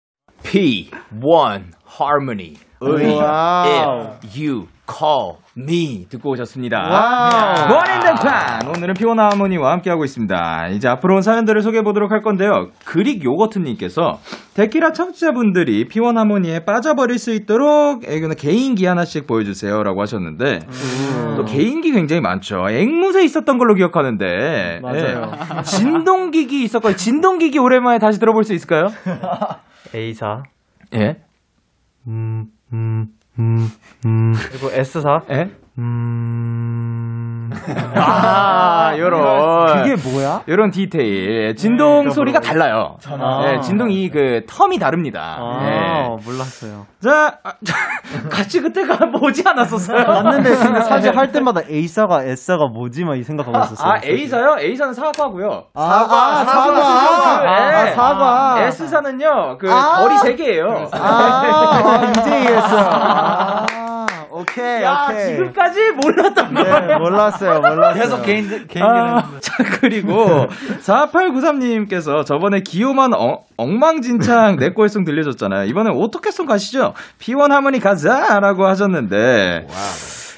[0.44, 2.56] P1 Harmony.
[2.82, 4.00] 의, wow.
[4.24, 6.06] If You Call Me.
[6.10, 6.78] 듣고 오셨습니다.
[6.80, 7.76] Wow.
[7.76, 8.68] 본인등판!
[8.68, 10.68] 오늘은 P1 하모니와 함께하고 있습니다.
[10.70, 12.68] 이제 앞으로 온 사연들을 소개해 보도록 할 건데요.
[12.86, 14.20] 그릭 요거트님께서
[14.54, 18.04] 데키라 청취자분들이 P1 하모니에 빠져버릴 수 있도록
[18.38, 19.84] 개인기 하나씩 보여주세요.
[19.84, 20.60] 라고 하셨는데,
[21.36, 22.70] 또 개인기 굉장히 많죠.
[22.70, 25.32] 앵무새 있었던 걸로 기억하는데, 맞아요.
[25.58, 25.62] 예.
[25.64, 26.96] 진동기기 있었거든요.
[26.96, 28.88] 진동기기 오랜만에 다시 들어볼 수 있을까요?
[29.94, 30.44] A사
[30.94, 31.18] 예.
[32.10, 33.70] 음, 음, 음,
[34.06, 34.34] 음.
[34.50, 35.52] 그리고 S사 예?
[35.80, 37.50] 음.
[37.96, 39.84] 아, 요런.
[39.84, 40.44] 그게 뭐야?
[40.48, 41.56] 요런 디테일.
[41.56, 42.98] 진동 소리가 달라요.
[43.08, 43.44] 아.
[43.48, 45.38] 예, 진동이 그 텀이 다릅니다.
[45.40, 46.24] 아, 예.
[46.24, 46.86] 몰랐어요.
[47.04, 47.76] 자, 아, 자,
[48.30, 50.06] 같이 그때가 뭐지 않았었어요?
[50.06, 53.92] 맞는데 근데 사실 할 때마다 A사가 S사가 뭐지 막 이 생각하고 있었어요.
[53.94, 54.58] 아, A사요?
[54.60, 55.66] A사는 사과고요.
[55.74, 57.50] 아, 아, 사과.
[57.50, 57.92] 아, 예.
[57.92, 58.62] 사과.
[58.68, 60.02] S사는요, 그, 아.
[60.02, 60.88] 벌이 세 개예요.
[60.92, 62.90] 아, 아, 이제 이해했어요.
[62.92, 63.66] 아,
[64.40, 65.26] 오케이, 야, 오케이.
[65.36, 66.98] 지금까지 몰랐던 네, 거예요.
[67.00, 67.94] 몰랐어요, 몰랐어요.
[68.02, 70.48] 계속 개인 개인 아, 자, 그리고
[70.82, 75.66] 4893님께서 저번에 기호만 엉, 엉망진창 내꺼의송 들려줬잖아요.
[75.66, 76.94] 이번에 어떻게 송 가시죠?
[77.20, 78.40] P1 하모니 가자!
[78.40, 79.68] 라고 하셨는데.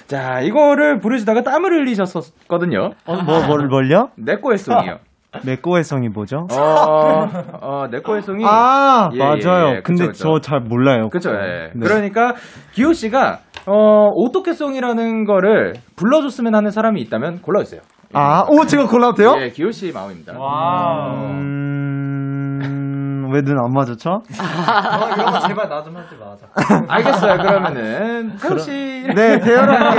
[0.07, 2.91] 자, 이거를 부르시다가 땀을 흘리셨었거든요.
[3.05, 4.09] 어, 뭐, 뭘, 뭘요?
[4.17, 4.99] 내꺼의 송이요.
[5.43, 6.45] 맥고의 성이 뭐죠?
[6.51, 7.29] 어,
[7.61, 8.43] 어, 내꺼의 송이.
[8.45, 9.67] 아, 예, 맞아요.
[9.69, 9.81] 예, 예.
[9.81, 10.11] 근데.
[10.11, 11.07] 저 잘 몰라요.
[11.09, 11.71] 그쵸, 예.
[11.73, 11.85] 네.
[11.87, 12.35] 그러니까,
[12.73, 17.81] 기호 씨가, 어, 오토케송이라는 거를 불러줬으면 하는 사람이 있다면 골라주세요.
[18.13, 19.35] 아, 오, 제가 골라도 돼요?
[19.39, 20.33] 예, 기호 씨 마음입니다.
[22.63, 24.09] 음, 왜 눈 안 마주쳐?
[24.11, 24.21] 어,
[25.15, 26.47] 이런 거 제발 나 좀 하지 마자.
[26.89, 27.37] 알겠어요.
[27.37, 28.71] 그러면은 태호 씨.
[29.15, 29.93] 네, 태연아.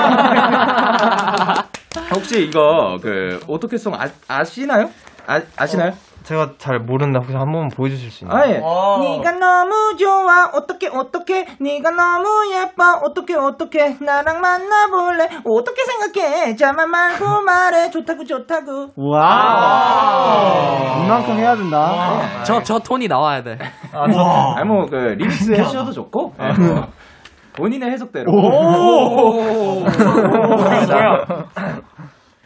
[2.14, 4.90] 혹시 이거 그 오토캐송 아, 아시나요?
[5.27, 5.92] 아, 아시나요?
[6.24, 8.40] 제가 잘 모르는데 혹시 한 번만 보여주실 수 있나요?
[8.64, 9.16] 아 예.
[9.18, 16.90] 네가 너무 좋아 어떻게 어떻게 네가 너무 예뻐 어떻게 어떻게 나랑 만나볼래 어떻게 생각해 자만
[16.90, 20.22] 말고 말해 좋다고 좋다고 와.
[21.04, 22.22] 이만큼 해야 된다.
[22.44, 23.58] 저, 저 톤이 나와야 돼.
[23.92, 24.16] 아니
[24.66, 26.87] 뭐그 리믹스 해주셔도 좋고 예, 뭐
[27.54, 29.90] 본인의 해석대로 뭐야?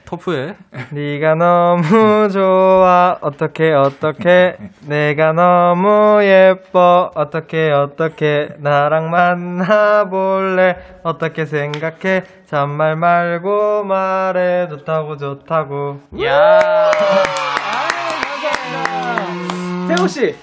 [0.07, 0.55] 터프해.
[0.92, 3.19] 네가 너무 좋아.
[3.21, 4.57] 어떻게 어떻게?
[4.87, 7.11] 내가 너무 예뻐.
[7.14, 8.49] 어떻게 어떻게?
[8.59, 10.77] 나랑 만나 볼래?
[11.03, 12.23] 어떻게 생각해?
[12.47, 16.01] 잔말 말고 말해 좋다고 좋다고.
[16.25, 16.61] 야!
[19.88, 20.35] 태호 씨.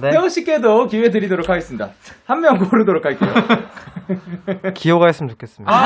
[0.00, 0.10] 네?
[0.10, 1.90] 태호 씨께도 기회 드리도록 하겠습니다.
[2.26, 3.30] 한 명 고르도록 할게요.
[4.74, 5.72] 기호가 했으면 좋겠습니다.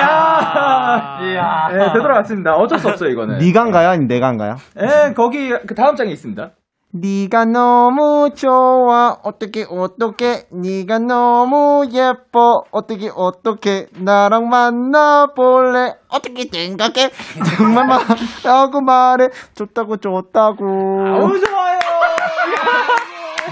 [0.00, 0.27] 야
[1.22, 2.54] 예, 되돌아왔습니다.
[2.56, 3.38] 어쩔 수 없어요 이거는.
[3.38, 3.88] 니가인가요?
[3.90, 4.56] 아니면 내가인가요?
[4.80, 6.50] 예, 거기 그 다음 장에 있습니다.
[6.90, 10.44] 네가 너무 좋아 어떻게 어떻게?
[10.50, 13.88] 네가 너무 예뻐 어떻게 어떻게?
[13.92, 15.96] 나랑 만나볼래?
[16.08, 17.10] 어떻게 생각해?
[17.58, 17.84] 정말
[18.44, 19.28] 말하고 말해.
[19.54, 20.64] 좋다고 좋다고.
[20.64, 21.78] 너무 좋아요.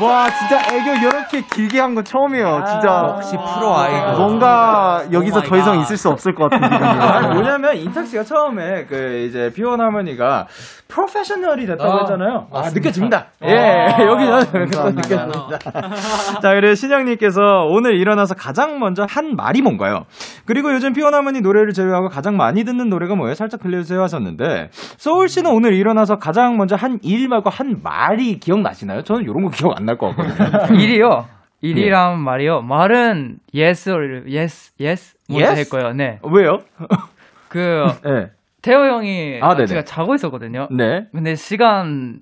[0.05, 2.63] 와 진짜 애교 이렇게 길게 한 건 처음이에요.
[2.67, 4.17] 진짜 역시 프로 아이돌.
[4.19, 5.83] 뭔가 여기서 더 이상 갓.
[5.83, 7.35] 있을 수 없을 것 같은 아니, 기분이에요.
[7.35, 10.47] 뭐냐면 인탁 씨가 처음에 그 이제 비원 하모니가
[10.89, 12.47] 프로페셔널이 됐다고 아, 했잖아요.
[12.53, 12.69] 아.
[12.71, 13.27] 느껴집니다.
[13.41, 14.91] 아, 예, 감사합니다.
[14.91, 15.59] 느껴집니다.
[16.43, 20.05] 자, 그리고 신영님께서 오늘 일어나서 가장 먼저 한 말이 뭔가요?
[20.45, 23.35] 그리고 요즘 비원 하모니 노래를 제외하고 가장 많이 듣는 노래가 뭐예요?
[23.35, 29.03] 살짝 들려주세요 하셨는데 소울 씨는 오늘 일어나서 가장 먼저 한 일 말고 한 말이 기억나시나요?
[29.03, 30.77] 저는 이런 거 기억 안날 것 같거든요.
[30.83, 31.27] 일이요.
[31.63, 32.61] 일이란 말이요.
[32.63, 35.61] 말은 yes or yes, yes 먼저 Yes?
[35.61, 35.93] 했고요.
[35.95, 36.19] 네.
[36.23, 36.59] 왜요?
[37.49, 38.31] 그 네.
[38.63, 39.65] 태호 형이 아.
[39.65, 40.69] 제가 자고 있었거든요.
[40.71, 41.07] 네.
[41.13, 42.21] 근데 시간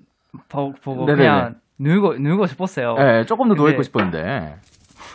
[0.49, 1.15] 보, 네네네.
[1.15, 2.95] 그냥 누고 누고 싶었어요.
[2.95, 4.55] 네, 조금 더 근데 누워 있고 싶었는데.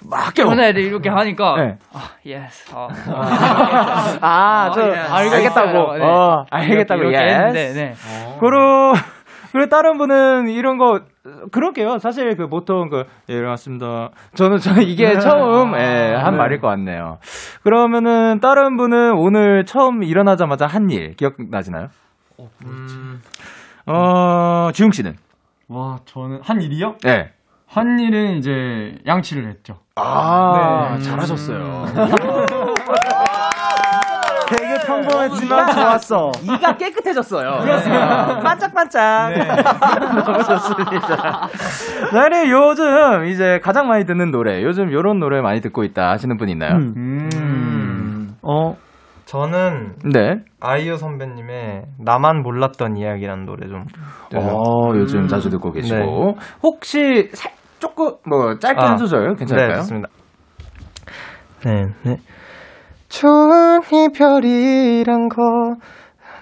[0.08, 0.52] 막 깨워.
[0.52, 1.78] 오늘 이렇게 하니까 네.
[1.92, 2.64] 아, yes.
[2.74, 2.88] 아,
[4.20, 5.68] 아, 저 예, 알고 알겠다고.
[5.68, 5.98] 있어요.
[5.98, 6.04] 네.
[6.04, 7.02] 어, 알겠다고.
[7.02, 7.20] 이렇게, 예.
[7.20, 7.94] 이렇게 했는데, 네.
[8.40, 8.94] 그리고
[9.52, 11.00] 그리고 다른 분은 이런 거
[11.50, 11.98] 그럴게요.
[11.98, 14.10] 사실 그 보통 그 예, 일어났습니다.
[14.34, 16.38] 저는 저는 이게 처음 예, 한 네.
[16.38, 17.18] 말일 것 같네요.
[17.62, 21.88] 그러면은 다른 분은 오늘 처음 일어나자마자 한 일 기억나시나요?
[22.64, 23.20] 음,
[23.86, 25.16] 어, 지웅 씨는?
[25.68, 26.96] 와, 저는 한 일이요?
[27.02, 27.32] 네.
[27.66, 29.78] 한 일은 이제 양치를 했죠.
[29.94, 31.02] 아, 네.
[31.02, 31.84] 잘하셨어요.
[35.02, 36.30] 평범했지만 좋았어.
[36.42, 37.60] 이가 깨끗해졌어요.
[37.60, 38.40] 그렇습니다.
[38.40, 39.32] 반짝반짝.
[40.24, 41.48] 너무 좋습니다.
[42.12, 46.48] 나는 요즘 이제 가장 많이 듣는 노래, 요즘 요런 노래 많이 듣고 있다 하시는 분
[46.48, 46.76] 있나요?
[46.76, 48.34] 음.
[48.42, 48.74] 어,
[49.26, 50.38] 저는 네.
[50.60, 53.84] 아이유 선배님의 나만 몰랐던 이야기라는 노래 좀.
[54.34, 56.36] 어, 요즘 자주 듣고 계시고.
[56.62, 59.68] 혹시 살, 조금, 뭐, 짧게 한 소절 괜찮을까요?
[59.68, 60.08] 네, 좋습니다.
[61.64, 62.16] 네, 네.
[63.10, 65.42] 좋은 이별이란 거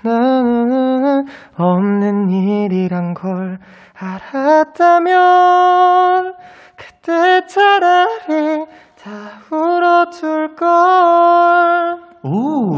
[0.02, 1.24] 나는
[1.56, 3.58] 없는 일이란 걸
[3.98, 5.16] 알았다면
[6.76, 8.66] 그때 차라리
[9.02, 9.10] 다
[9.50, 10.68] 울어둘 걸.
[12.22, 12.74] 오.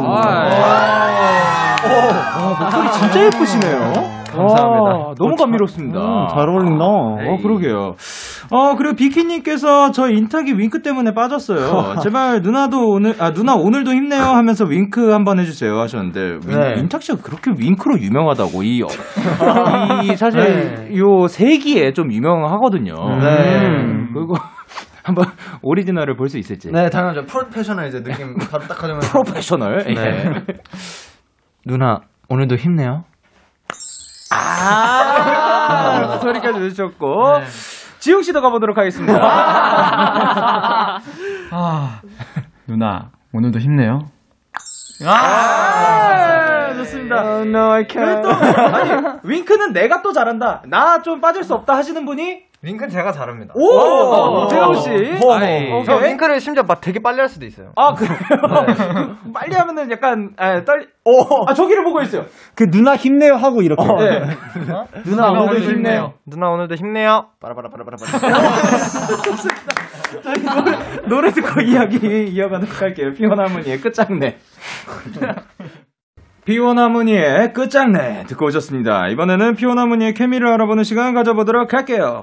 [2.61, 4.20] 목소리 진짜 예쁘시네요.
[4.37, 4.83] 감사합니다.
[5.09, 6.01] 와, 너무 감미롭습니다.
[6.01, 6.85] 음, 잘 어울린다.
[6.85, 7.95] 어, 그러게요.
[8.51, 12.01] 어, 그리고 비키님께서 저 인탁이 윙크 때문에 빠졌어요.
[12.03, 16.75] 제발 누나도 오늘, 아, 누나 오늘도 힘내요 하면서 윙크 한번 해주세요 하셨는데, 윈, 네.
[16.79, 18.87] 인탁 씨가 그렇게 윙크로 유명하다고, 이, 어,
[20.05, 20.97] 이 사실, 네.
[20.97, 22.95] 요 세기에 좀 유명하거든요.
[23.21, 23.67] 네.
[23.67, 24.35] 음, 그리고
[25.03, 25.27] 한번
[25.63, 26.71] 오리지널을 볼 수 있을지.
[26.71, 27.23] 네, 당연하죠.
[27.27, 29.85] 프로페셔널 이제 느낌 바로 딱 가져면 프로페셔널.
[29.89, 29.95] 예.
[29.95, 30.33] 네.
[31.67, 33.03] 누나, 오늘도 힘내요.
[34.31, 37.41] 아, 소리까지 내주셨고.
[37.99, 39.19] 지웅 씨도 가보도록 하겠습니다.
[41.51, 42.01] 아,
[42.67, 44.09] 누나, 오늘도 힘내요.
[45.07, 47.41] 아, 좋습니다.
[47.43, 50.63] no, I 그리고 또, 아니, 윙크는 내가 또 잘한다.
[50.67, 53.55] 나 좀 빠질 수 없다 하시는 분이, 윙크는 제가 잘합니다.
[53.57, 54.47] 오!
[54.49, 54.91] 태호 씨.
[54.91, 56.11] 아이, 저 오케이.
[56.11, 57.73] 윙크를 심지어 막 되게 빨리 할 수도 있어요.
[57.75, 58.19] 아, 그래요?
[58.19, 61.47] 그 빨리 하면은 약간, 아, 떨리, 오!
[61.49, 62.27] 아, 저기를 보고 있어요.
[62.55, 63.83] 그 누나 힘내요 하고 이렇게.
[63.83, 64.21] 네.
[65.07, 66.13] 누나 오늘도 힘내요.
[66.27, 67.29] 누나 오늘도 힘내요.
[70.23, 70.77] 저희 노래,
[71.09, 73.13] 노래 듣고 이야기 이어가도록 할게요.
[73.17, 74.37] 피원 하모니의 끝장내.
[76.45, 79.09] 피원 하모니의 끝장내 듣고 오셨습니다.
[79.09, 82.23] 이번에는 피원 하모니의 케미를 알아보는 시간 가져보도록 할게요.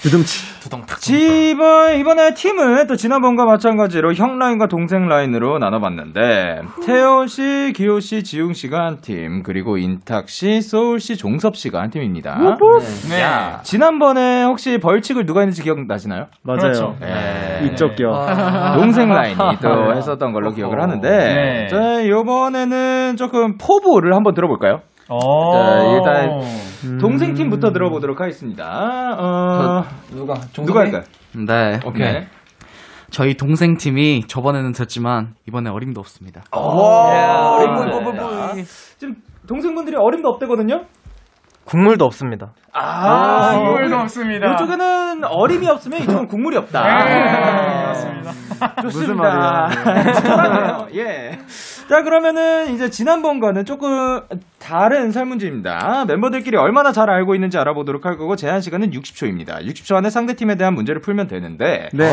[0.00, 0.51] 두둥치.
[1.50, 8.22] 이번, 이번에 팀은 또 지난번과 마찬가지로 형 라인과 동생 라인으로 나눠봤는데, 태연 씨, 기호 씨,
[8.22, 12.38] 지웅 씨가 한 팀, 그리고 인탁 씨, 소울 씨, 종섭 씨가 한 팀입니다.
[13.10, 13.20] 네.
[13.20, 16.26] 야, 지난번에 혹시 벌칙을 누가 했는지 기억나시나요?
[16.42, 16.60] 맞아요.
[16.60, 16.96] 그렇죠.
[17.00, 17.66] 네.
[17.66, 18.10] 이쪽 겨.
[18.74, 21.66] 동생 라인이 또 했었던 걸로 기억을 하는데, 네.
[21.68, 24.80] 자, 이번에는 조금 포부를 한번 들어볼까요?
[25.12, 25.52] 오.
[25.52, 28.64] 자, 일단 동생 팀부터 들어보도록 하겠습니다.
[29.18, 31.02] 어, 누가 누가 할까요?
[31.46, 31.80] 네.
[31.84, 32.12] 오케이.
[32.12, 32.26] 네.
[33.10, 36.42] 저희 동생 팀이 저번에는 졌지만 이번에 어림도 없습니다.
[36.50, 37.82] 어림도
[38.96, 39.14] 지금
[39.46, 40.86] 동생분들이 어림도 없대거든요?
[41.64, 42.52] 국물도 없습니다.
[42.72, 44.54] 아, 국물도 없습니다.
[44.54, 47.04] 이쪽에는 어림이 없으면 이쪽은 국물이 없다.
[47.04, 48.32] 네, 맞습니다.
[48.82, 50.88] 무슨 말이에요?
[50.96, 51.38] 예.
[51.92, 54.22] 자, 그러면은 이제 지난번과는 조금
[54.58, 56.06] 다른 설문지입니다.
[56.06, 59.62] 멤버들끼리 얼마나 잘 알고 있는지 알아보도록 할 거고 제한 시간은 60초입니다.
[59.66, 62.10] 60초 안에 상대 팀에 대한 문제를 풀면 되는데 네.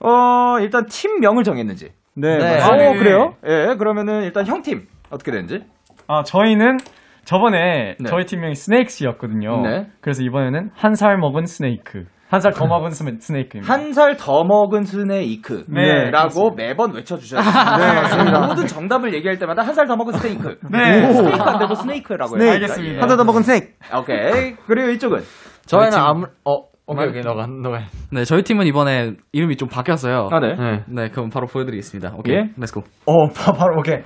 [0.00, 1.90] 어, 일단 팀명을 정했는지.
[2.16, 2.38] 네.
[2.38, 2.60] 네.
[2.60, 2.98] 어, 네.
[2.98, 3.36] 그래요?
[3.46, 3.76] 예.
[3.78, 5.60] 그러면은 일단 형팀 어떻게 되는지?
[6.08, 6.78] 아, 저희는
[7.24, 8.08] 저번에 네.
[8.08, 9.60] 저희 팀명이 snake였거든요.
[9.62, 9.86] 네.
[10.00, 12.06] 그래서 이번에는 한 살 먹은 snake.
[12.34, 13.72] 한 살 더 먹은 sna- snake입니다.
[13.72, 15.64] 한 살 더 먹은 snake.
[15.68, 18.40] 네, 라고 매번 외쳐주셔야 됩니다.
[18.40, 18.46] 네.
[18.48, 20.58] 모든 정답을 얘기할 때마다 한 살 더 먹은 스테이크.
[20.70, 21.12] 네.
[21.12, 22.50] 스테이크 안 되고 snake라고 해요.
[22.52, 23.02] 알겠습니다.
[23.02, 23.76] 한 살 더 먹은 snake.
[23.96, 24.54] 오케이.
[24.66, 25.20] 그리고 이쪽은
[25.66, 27.84] 저희는 팀- 아무 어 오케이 오케이 너가 너가 해.
[28.12, 30.28] 네, 저희 팀은 이번에 이름이 좀 바뀌었어요.
[30.30, 30.54] 아, 네.
[30.56, 30.82] 네.
[30.88, 32.12] 네, 그럼 바로 보여드리겠습니다.
[32.18, 32.50] 오케이, 예.
[32.58, 32.82] Let's go.
[33.06, 34.02] 어 바, 바로 오케이.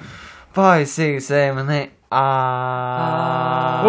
[0.56, 3.82] 5 6 7 8 아.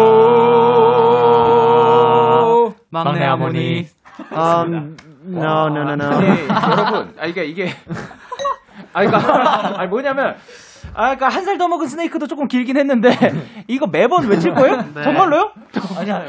[2.90, 3.86] 막내 하모니.
[4.30, 6.06] Um, no, no, no, no.
[6.06, 7.74] 아니, 여러분, 아, 이게, 이게.
[8.92, 10.36] 아, 그니까, 아니, 뭐냐면,
[10.94, 13.10] 아, 그니까, 한 살 더 먹은 snake도 조금 길긴 했는데,
[13.68, 14.84] 이거 매번 외칠 거예요?
[15.04, 15.50] 정말로요?
[15.98, 16.22] 아니야.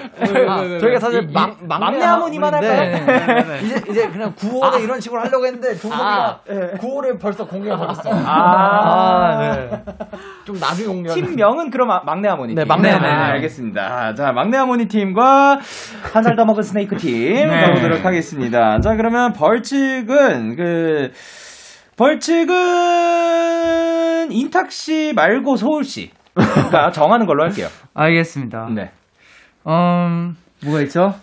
[0.80, 3.58] 저희가 사실 이- 막 이- 막내 막내 하모니만 하모니인데 할까요?
[3.64, 6.42] 이제 이제 그냥 9월에 이런 식으로 하려고 했는데 종국이가
[6.80, 8.14] 9월에 벌써 공개해 버렸어요.
[8.26, 9.84] 아, 네.
[10.46, 11.14] 좀 나중에 공개.
[11.14, 12.56] 팀명은 그럼 아- 막내 하모니.
[12.56, 12.98] 네, 막내 팀.
[13.04, 13.14] 하모니.
[13.14, 14.16] 알겠습니다.
[14.16, 15.60] 자, 막내 하모니 팀과
[16.14, 17.62] 한 살 더 먹은 스네이크 팀 네.
[17.68, 18.80] 가보도록 하겠습니다.
[18.82, 21.12] 자, 그러면 벌칙은 그
[21.98, 22.52] 벌칙은
[24.32, 26.12] 인탁 씨 말고 소울 씨가
[26.94, 27.68] 정하는 걸로 할게요.
[27.94, 28.70] 알겠습니다.
[28.74, 28.92] 네.
[29.68, 31.14] 음, 뭐가 있죠?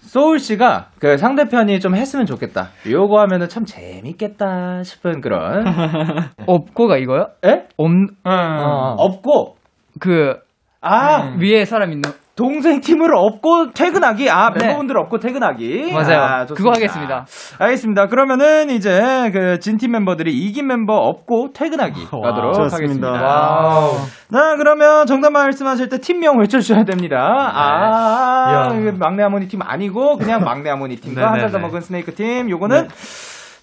[0.00, 2.68] 소울 씨가 그 상대편이 좀 했으면 좋겠다.
[2.88, 5.64] 요거 하면은 참 재밌겠다 싶은 그런
[6.46, 7.28] 없고가 이거요?
[7.44, 7.66] 에?
[7.76, 7.90] 업,
[8.24, 8.94] 어.
[8.98, 9.56] 업고
[10.00, 10.34] 그,
[10.80, 14.30] 아 위에 사람 있는, 동생 팀을 업고 퇴근하기.
[14.30, 14.64] 아, 네.
[14.66, 15.92] 멤버분들 업고 퇴근하기.
[15.92, 16.20] 맞아요.
[16.22, 16.72] 아, 그거 좋습니다.
[16.74, 17.26] 하겠습니다.
[17.58, 18.06] 알겠습니다.
[18.06, 22.76] 그러면은 이제 그 진팀 멤버들이 이긴 멤버 업고 퇴근하기 가도록 좋습니다.
[22.76, 23.10] 하겠습니다.
[23.10, 23.92] Wow.
[24.32, 27.18] 자, 그러면 정답 말씀하실 때 팀명 외쳐주셔야 됩니다.
[27.18, 28.74] 아, 야.
[28.78, 31.62] 이게 막내 하모니 팀 아니고 그냥 막내 하모니 팀과 네, 한 네, 살더 네.
[31.64, 32.48] 먹은 스네이크 팀.
[32.48, 32.88] 요거는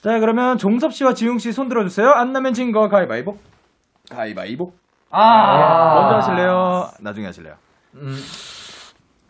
[0.04, 2.08] 자, 그러면 종섭 씨와 지웅 씨 손 들어주세요.
[2.08, 3.36] 안 나면 진 거 가위바위보.
[4.12, 4.72] 가위바위보.
[5.12, 5.96] 아.
[5.96, 6.90] 먼저 하실래요?
[7.02, 7.56] 나중에 하실래요?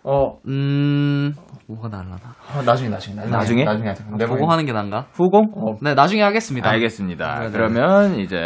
[0.03, 1.33] 어 음,
[1.67, 2.15] 뭐가 날라나?
[2.55, 3.63] 어, 나중에 나중에 나중에 나중에?
[3.65, 4.03] 나중에 하자.
[4.17, 5.07] 내 보고 하는 게 난가?
[5.13, 5.77] 후공?
[5.81, 6.69] 네, 나중에 하겠습니다.
[6.69, 7.39] 알겠습니다.
[7.39, 7.51] 네, 네.
[7.51, 8.37] 그러면 이제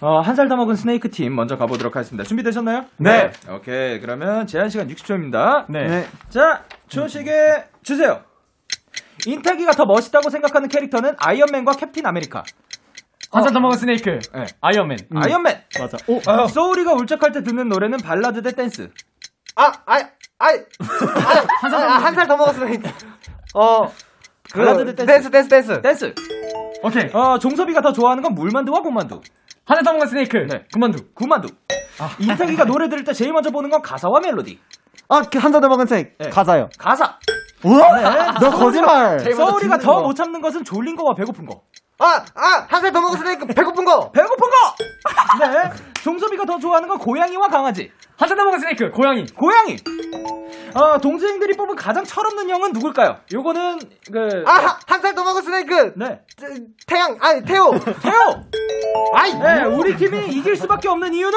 [0.00, 2.24] 어, 한 살 더 먹은 snake 팀 먼저 가보도록 하겠습니다.
[2.24, 2.82] 준비되셨나요?
[2.98, 3.30] 네.
[3.52, 3.98] 오케이.
[4.00, 5.66] 그러면 제한 시간 60초입니다.
[5.68, 6.06] 네.
[6.28, 8.20] 자, 초시계 주세요.
[9.26, 12.44] 인탁이가 더 멋있다고 생각하는 캐릭터는 아이언맨과 캡틴 아메리카.
[13.30, 14.10] 한 살 더 먹은 snake.
[14.32, 14.46] 네.
[14.62, 14.96] 아이언맨.
[15.14, 15.54] 아이언맨.
[15.80, 15.98] 맞아.
[16.06, 18.88] 오, 소울이가 울적할 때 듣는 노래는 발라드 대 댄스.
[19.58, 20.02] 아, 아이,
[20.38, 20.56] 아이,
[22.00, 22.80] 한살 더 먹었으면.
[23.54, 23.92] 어,
[24.52, 25.82] 그, 댄스, 댄스, 댄스.
[25.82, 26.14] 댄스.
[26.82, 27.10] 오케이.
[27.12, 29.20] 어, 종섭이가 더 좋아하는 건 물만두와 군만두.
[29.66, 30.36] 한 살 더 먹은 snake.
[30.48, 30.64] 네.
[30.72, 31.08] 군만두.
[31.14, 31.48] 군만두.
[32.20, 34.60] 인탁이가 노래 들을 때 제일 먼저 보는 건 가사와 멜로디.
[35.08, 36.16] 아, 한 살 더 먹은 snake.
[36.18, 36.30] 네.
[36.30, 36.68] 가사요.
[36.78, 37.18] 가사.
[37.64, 38.34] 우와!
[38.38, 39.18] 너 거짓말!
[39.34, 41.62] 소울이가 더 못 참는 것은 졸린 거와 배고픈 거.
[42.00, 44.10] 아, 아, 한 살 더 먹었으니까 배고픈 거.
[44.12, 44.74] 배고픈 거!
[45.40, 45.70] 네.
[46.02, 47.90] 종섭이가 더 좋아하는 건 고양이와 강아지.
[48.16, 48.90] 한 살 더 먹은 snake.
[48.90, 49.26] 고양이.
[49.26, 49.76] 고양이.
[50.74, 53.16] 어, 동생들이 뽑은 가장 철없는 형은 누굴까요?
[53.32, 53.78] 요거는,
[54.12, 54.44] 그.
[54.46, 56.20] 아, 한 살 더 먹었으니까 네.
[56.86, 57.78] 태양, 아니, 태호.
[57.78, 58.44] 태호!
[59.14, 61.36] 아이, 네, 우리 팀이 이길 수밖에 없는 이유는?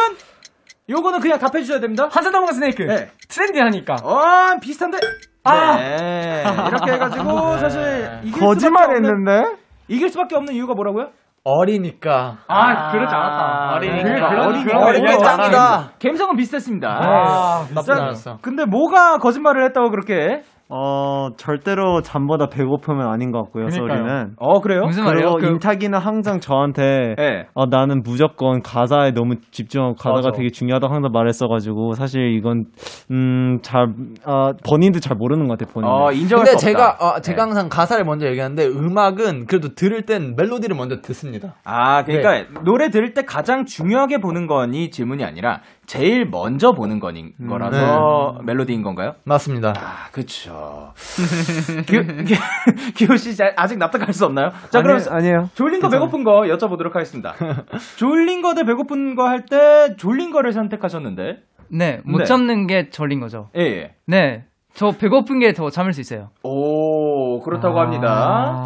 [0.89, 2.07] 요거는 그냥 답해 주셔야 됩니다.
[2.11, 2.83] 한잔 더 먹은 스네이크.
[2.83, 3.09] 네.
[3.29, 3.95] 트렌디하니까.
[4.03, 4.99] 어, 비슷한데?
[5.43, 5.75] 아!
[5.77, 6.43] 네.
[6.67, 9.60] 이렇게 해가지고, 사실, 이길 수밖에 거짓말 없는, 했는데?
[9.91, 11.09] 이길 수밖에 없는 이유가 뭐라고요?
[11.43, 12.37] 어리니까.
[12.47, 13.73] 아, 그러지 않았다.
[13.75, 14.27] 어리니까.
[14.47, 14.85] 어리니까.
[14.85, 15.89] 어리니까.
[16.01, 16.87] 감성은 비슷했습니다.
[16.87, 18.37] 아, 나쁘지 자, 않았어.
[18.41, 20.43] 근데 뭐가 거짓말을 했다고 그렇게 해?
[20.73, 24.03] 어, 절대로 잠보다 배고프면 아닌 것 같고요, 그러니까요.
[24.05, 24.33] 소리는.
[24.37, 24.83] 어, 그래요?
[24.85, 25.33] 무슨 말이에요?
[25.33, 27.45] 그리고 그, 인타기는 항상 저한테 네.
[27.53, 30.31] 어, 나는 무조건 가사에 너무 집중하고 가사가 맞아.
[30.31, 32.65] 되게 중요하다고 항상 말했어가지고 사실 이건
[33.11, 33.87] 음잘
[34.25, 35.89] 어, 본인도 잘 모르는 것 같아요 본인.
[35.89, 37.05] 어, 인정할 근데 수 제가 없다.
[37.05, 41.55] 어, 제가 항상 가사를 먼저 얘기하는데 음악은 그래도 들을 땐 멜로디를 먼저 듣습니다.
[41.65, 47.33] 아, 그러니까 노래 들을 때 가장 중요하게 보는 거니 질문이 아니라 제일 먼저 보는 거니
[47.49, 49.13] 거라서 멜로디인 건가요?
[49.25, 49.73] 맞습니다.
[49.77, 50.51] 아, 그쵸.
[50.51, 50.60] 기,
[51.87, 52.35] 기,
[52.93, 54.51] 기호 씨 자- 아직 납득할 수 없나요?
[54.69, 55.49] 자, 그럼 아니, 아니에요.
[55.55, 57.33] 졸린 거 배고픈 거 여쭤보도록 하겠습니다.
[57.97, 61.37] 졸린 거 대 배고픈 거 할 때 졸린 거를 선택하셨는데.
[61.69, 62.23] 네, 못 네.
[62.25, 63.49] 참는 게 절린 거죠.
[63.57, 63.95] 예, 예.
[64.05, 64.43] 네.
[64.73, 66.29] 저 배고픈 게더 참을 수 있어요.
[66.43, 68.63] 오, 그렇다고 합니다.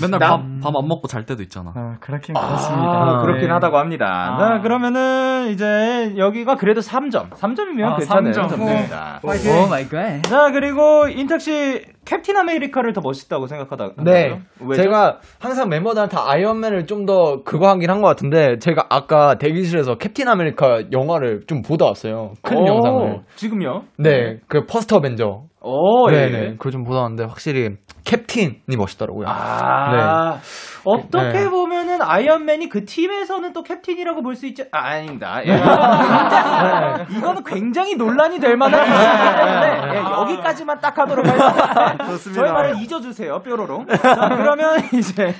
[0.00, 1.72] 맨날 나- 밥, 밥안 먹고 잘 때도 있잖아.
[1.74, 3.18] 아, 그렇긴 아, 그렇습니다.
[3.22, 3.52] 그렇긴 네.
[3.52, 4.06] 하다고 합니다.
[4.06, 4.38] 아.
[4.38, 7.30] 자, 그러면은 이제 여기가 그래도 3점.
[7.30, 8.58] 3점이면 아, 괜찮은 삼 점.
[8.58, 9.20] 점입니다.
[9.22, 10.22] Oh my god.
[10.22, 13.90] 자, 그리고 인탁 씨 캡틴 아메리카를 더 멋있다고 생각하다.
[14.04, 14.40] 네.
[14.60, 14.82] 왜죠?
[14.82, 20.28] 제가 항상 멤버들한테 아이언맨을 좀 더 그거 하긴 한 것 같은데 제가 아까 대기실에서 캡틴
[20.28, 22.32] 아메리카 영화를 좀 보다 왔어요.
[22.42, 23.20] 큰 오, 영상을.
[23.36, 23.82] 지금요?
[23.98, 24.38] 네.
[24.48, 25.42] 그 First Avenger.
[25.60, 26.28] 오, 예.
[26.30, 26.50] 네네.
[26.58, 27.70] 그거 좀 보다 왔는데 확실히
[28.04, 29.26] 캡틴이 멋있더라고요.
[29.28, 30.38] 아,
[30.84, 31.48] 어떻게 네.
[31.48, 34.62] 보면은 아이언맨이 그 팀에서는 또 캡틴이라고 볼 수 있지.
[34.70, 35.40] 아, 아닙니다.
[35.44, 35.50] 예.
[35.50, 41.95] 굉장히, 이거는 굉장히 논란이 될 만한 이슈이기 때문에 예, 여기까지만 딱 하도록 하겠습니다.
[41.98, 42.42] 좋습니다.
[42.42, 43.86] 저희 말을 잊어주세요, 뾰로롱.
[43.86, 45.34] 자, 그러면 이제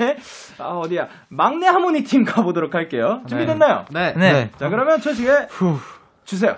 [0.59, 3.23] 아, 어디야 막내 하모니 팀 가보도록 할게요.
[3.29, 3.85] 준비됐나요?
[3.91, 4.13] 네.
[4.15, 4.51] 네.
[4.59, 5.49] 자, 그러면 최식에
[6.25, 6.57] 주세요.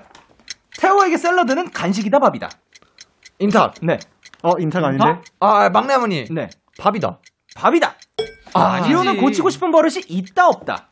[0.79, 2.49] 태호에게 샐러드는 간식이다 밥이다.
[3.41, 3.75] 인탑.
[3.83, 3.99] 네.
[4.43, 5.21] 어, 인타가 아닌데?
[5.41, 6.25] 아, 막내 어머니.
[6.31, 6.49] 네.
[6.79, 7.19] 밥이다.
[7.57, 7.95] 밥이다.
[8.55, 10.91] 아, 기호는 고치고 싶은 버릇이 있다 없다.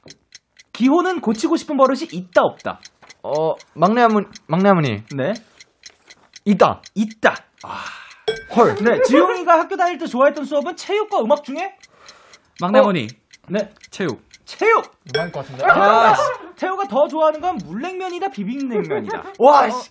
[0.72, 2.80] 기호는 고치고 싶은 버릇이 있다 없다.
[3.22, 5.02] 어, 막내 어머니, 막내 어머니.
[5.14, 5.32] 네.
[6.44, 6.82] 있다.
[6.94, 7.34] 있다.
[8.56, 8.74] 헐.
[8.76, 11.76] 네, 지용이가 학교 다닐 때 좋아했던 수업은 체육과 음악 중에
[12.60, 12.90] 막내 어.
[13.48, 13.70] 네.
[13.90, 14.22] 체육.
[14.44, 14.84] 체육.
[15.06, 15.64] 이상할 것 같은데.
[15.66, 16.14] 아,
[16.56, 19.22] 태호가 더 좋아하는 건 물냉면이다 비빔냉면이다.
[19.38, 19.90] 와, 씨.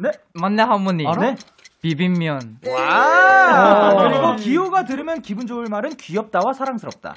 [0.00, 0.10] 네.
[0.32, 1.04] 막내 할머니.
[1.04, 1.36] 네.
[1.82, 2.60] 비빔면.
[2.68, 3.90] 와.
[3.92, 4.08] 어.
[4.08, 7.14] 그리고 기호가 들으면 기분 좋을 말은 귀엽다와 사랑스럽다.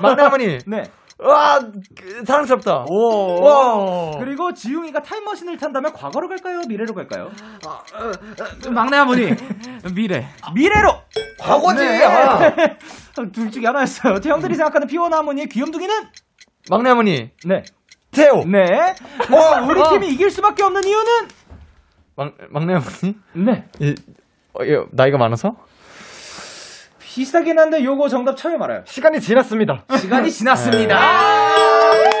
[0.00, 0.58] 막내 어머니.
[0.66, 0.82] 네.
[1.22, 1.60] 와,
[1.94, 2.84] 그, 사랑스럽다.
[2.88, 3.42] 오.
[3.42, 4.18] 와.
[4.18, 6.62] 그리고 지용이가 타임머신을 탄다면 과거로 갈까요?
[6.68, 7.30] 미래로 갈까요?
[8.70, 9.30] 막내 어머니.
[9.94, 10.26] 미래.
[10.54, 10.94] 미래로.
[11.38, 11.84] 과거지.
[11.84, 12.04] 네.
[12.04, 12.52] 아.
[13.32, 14.18] 둘 중에 하나였어요.
[14.24, 15.94] 형들이 생각하는 피오나 어머니의 귀염둥이는
[16.70, 17.30] 막내 어머니.
[17.44, 17.62] 네.
[18.10, 18.44] 태호.
[18.44, 18.94] 네.
[19.30, 19.90] 와, 우리 어.
[19.90, 21.28] 팀이 이길 수밖에 없는 이유는
[22.16, 23.16] 막, 막내 어머니?
[23.32, 23.68] 네.
[23.80, 23.94] 이,
[24.54, 25.56] 어, 예, 나이가 많아서?
[27.16, 28.80] 비슷하긴 한데 요거 정답 쳐요 말아요.
[28.86, 29.82] 시간이 지났습니다.
[29.98, 30.98] 시간이 지났습니다.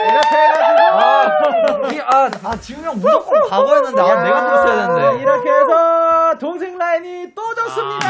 [0.04, 1.88] 이렇게 해가지고.
[1.96, 4.00] 이, 아, 아, 지훈이 형 무조건 과거였는데.
[4.02, 5.22] 아, 내가 들었어야 되는데.
[5.22, 8.06] 이렇게 해서 동생 라인이 또 졌습니다.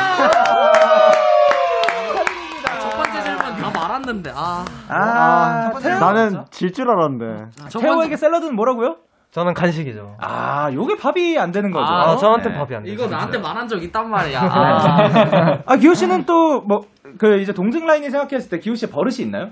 [2.81, 4.65] 첫 번째 질문 다 말았는데, 아.
[4.89, 7.45] 아, 태호, 나는 질 줄 알았는데.
[7.69, 8.97] 첫 태호에게 샐러드는 뭐라고요?
[9.33, 10.17] 저는 간식이죠.
[10.21, 11.87] 아, 요게 밥이 안 되는 거죠.
[11.91, 12.59] 아, 아, 저한테 네.
[12.59, 12.93] 밥이 안 돼요.
[12.93, 14.41] 이거 나한테 말한 적 있단 말이야.
[14.43, 15.59] 아.
[15.67, 16.83] 아, 기호 씨는 또 뭐
[17.19, 19.49] 그 이제 동생 라인이 생각했을 때 기호 씨의 버릇이 있나요?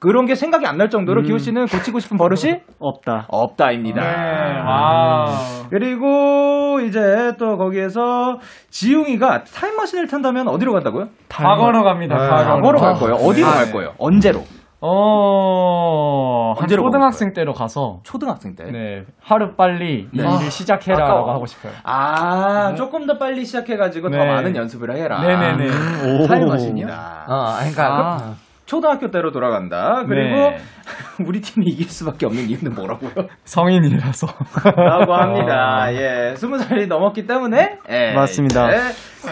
[0.00, 3.26] 그런 게 생각이 안 날 정도로 기호 씨는 고치고 싶은 버릇이 없다.
[3.28, 4.00] 없다입니다.
[4.00, 4.60] 네.
[4.60, 5.26] 와.
[5.70, 8.38] 그리고 이제 또 거기에서
[8.70, 11.06] 지웅이가 타임머신을 탄다면 어디로 간다고요?
[11.28, 12.16] 과거로 갑니다.
[12.16, 12.54] 과거로.
[12.54, 13.14] 과거로 갈 거예요.
[13.16, 13.72] 어디로 아, 갈 네.
[13.72, 13.94] 거예요?
[13.98, 14.42] 언제로?
[14.80, 18.64] 어, 한 언제로 초등학생 때로 가서 초등학생 때.
[18.70, 20.22] 네, 하루 빨리 네.
[20.22, 21.34] 일을 시작해라라고 아까워.
[21.34, 21.72] 하고 싶어요.
[21.82, 24.26] 아, 조금 더 빨리 시작해가지고 더 네.
[24.26, 25.20] 많은 연습을 해라.
[25.20, 26.26] 네네네.
[26.28, 27.24] 타임머신이다.
[27.28, 28.18] 어, 그러니까.
[28.20, 28.34] 아,
[28.68, 30.04] 초등학교 때로 돌아간다.
[30.06, 30.58] 그리고 네.
[31.26, 33.10] 우리 팀이 이길 수밖에 없는 이유는 뭐라고요?
[33.44, 34.26] 성인이라서.
[34.76, 35.86] 라고 합니다.
[35.92, 38.70] 예, 스무 살이 넘었기 때문에 예, 맞습니다.
[38.70, 38.78] 예,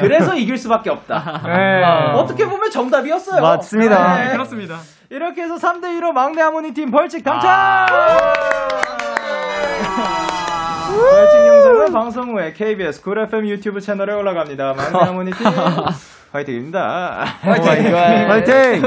[0.01, 1.43] 그래서 이길 수밖에 없다.
[1.45, 1.83] 네.
[2.19, 3.43] 어떻게 보면 정답이었어요.
[3.43, 4.25] 맞습니다.
[4.25, 4.31] 네.
[4.33, 4.79] 그렇습니다.
[5.11, 7.51] 이렇게 해서 3대 2로 막내 하모니 팀 벌칙 당첨.
[10.97, 14.73] 벌칙 영상은 방송 후에 KBS 쿨 FM 유튜브 채널에 올라갑니다.
[14.75, 15.47] 막내 하모니 팀
[16.33, 17.25] 화이팅입니다.
[17.41, 17.95] 화이팅!
[17.97, 18.83] 화이팅!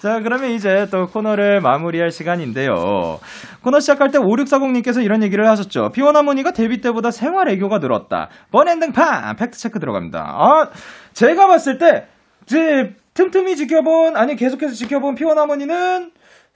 [0.00, 3.18] 자, 그러면 이제 또 코너를 마무리할 시간인데요.
[3.62, 5.90] 코너 시작할 때 5640님께서 이런 얘기를 하셨죠.
[5.92, 8.28] 피원 하모니가 데뷔 때보다 생활 애교가 늘었다.
[8.52, 9.36] 번엔딩판!
[9.36, 10.18] 팩트체크 들어갑니다.
[10.20, 10.68] 아,
[11.14, 12.06] 제가 봤을 때,
[12.44, 16.10] 제 틈틈이 지켜본, 아니, 계속해서 지켜본 피원 하모니는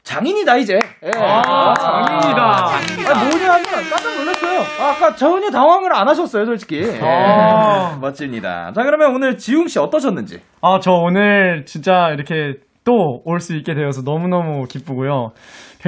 [0.05, 0.75] 장인이다, 이제.
[1.05, 1.11] 예.
[1.19, 2.43] 아, 장인이다.
[2.43, 4.38] 아, 뭐냐면, 깜짝 놀랐어요.
[4.61, 6.81] 아, 아까 전혀 당황을 안 하셨어요, 솔직히.
[6.83, 6.99] 예.
[7.03, 7.99] 아.
[8.03, 8.73] 멋집니다.
[8.75, 10.41] 자, 그러면 오늘 지웅 씨 어떠셨는지?
[10.63, 12.55] 아, 저 오늘 진짜 이렇게
[12.85, 15.33] 또 올 수 있게 되어서 너무너무 기쁘고요.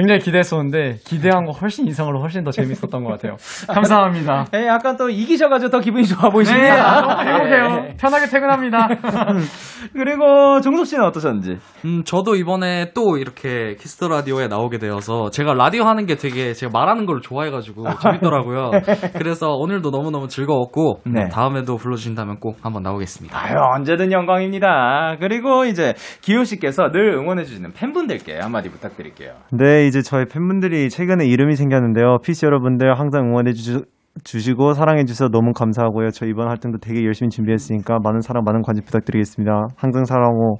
[0.01, 3.35] 굉장히 기대했었는데 기대한 거 훨씬 이상으로 훨씬 더 재밌었던 것 같아요.
[3.67, 4.47] 감사합니다.
[4.55, 7.01] 예, 약간 또 이기셔가지고 더 기분이 좋아 네, 보이십니다.
[7.01, 7.93] 너무 행복해요.
[7.99, 8.87] 편하게 퇴근합니다.
[9.93, 11.57] 그리고 종섭 씨는 어떠셨는지?
[11.85, 16.53] 음, 저도 이번에 또 이렇게 Kiss the Radio에 나오게 되어서 제가 라디오 하는 게 되게
[16.53, 18.71] 제가 말하는 걸 좋아해가지고 재밌더라고요.
[19.17, 21.29] 그래서 오늘도 너무너무 즐거웠고 네.
[21.29, 23.37] 다음에도 불러주신다면 꼭 한번 나오겠습니다.
[23.39, 25.17] 아유, 언제든 영광입니다.
[25.19, 29.33] 그리고 이제 기호 씨께서 늘 응원해주시는 팬분들께 한마디 부탁드릴게요.
[29.51, 32.19] 네, 이제 저희 팬분들이 최근에 이름이 생겼는데요.
[32.23, 33.83] 피시 여러분들 항상 응원해 주,
[34.23, 36.11] 주시고 사랑해 주셔서 너무 감사하고요.
[36.11, 39.51] 저 이번 활동도 되게 열심히 준비했으니까 많은 사랑, 많은 관심 부탁드리겠습니다.
[39.75, 40.59] 항상 사랑하고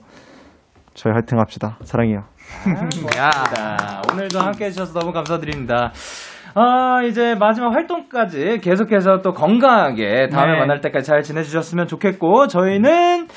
[0.94, 1.78] 저희 화이팅 합시다.
[1.84, 2.24] 사랑해요.
[3.16, 5.94] 자, 오늘도 함께 해주셔서 너무 감사드립니다.
[6.54, 10.60] 아, 이제 마지막 활동까지 계속해서 또 건강하게 다음에 네.
[10.60, 13.28] 만날 때까지 잘 지내주셨으면 좋겠고, 저희는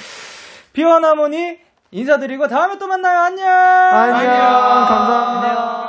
[0.77, 1.59] 하모니
[1.95, 3.21] 인사드리고 다음에 또 만나요.
[3.21, 3.47] 안녕!
[3.47, 4.87] 안녕.
[4.89, 5.85] 감사합니다.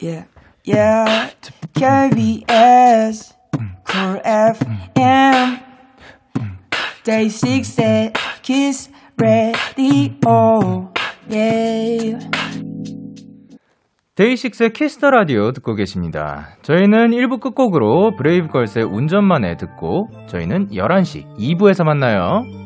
[0.00, 0.26] Yeah,
[0.66, 1.34] yeah.
[1.74, 3.34] KBS,
[3.86, 5.58] Cool FM,
[7.04, 10.90] DAY6's Kiss the Radio.
[11.30, 12.26] Yeah.
[14.14, 16.56] DAY6의 Kiss the Radio 듣고 계십니다.
[16.62, 22.65] 저희는 1부 끝곡으로 브레이브걸스의 운전만 해 듣고 저희는 11시 2부에서 만나요.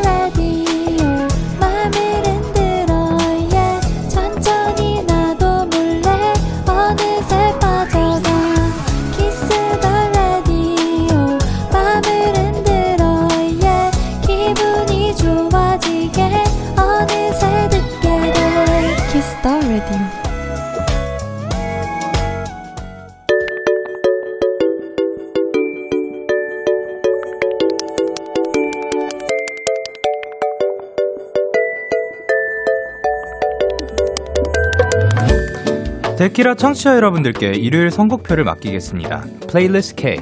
[36.21, 39.25] 데키라 청취자 여러분들께 일요일 선곡표를 맡기겠습니다.
[39.49, 40.17] Playlist K.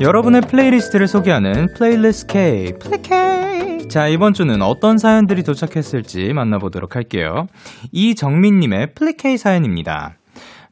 [0.00, 2.72] 여러분의 playlist를 소개하는 playlist K.
[2.78, 3.88] Play K.
[3.88, 7.48] 자, 이번 주는 어떤 사연들이 도착했을지 만나보도록 할게요.
[7.90, 10.14] 이정민님의 K 사연입니다.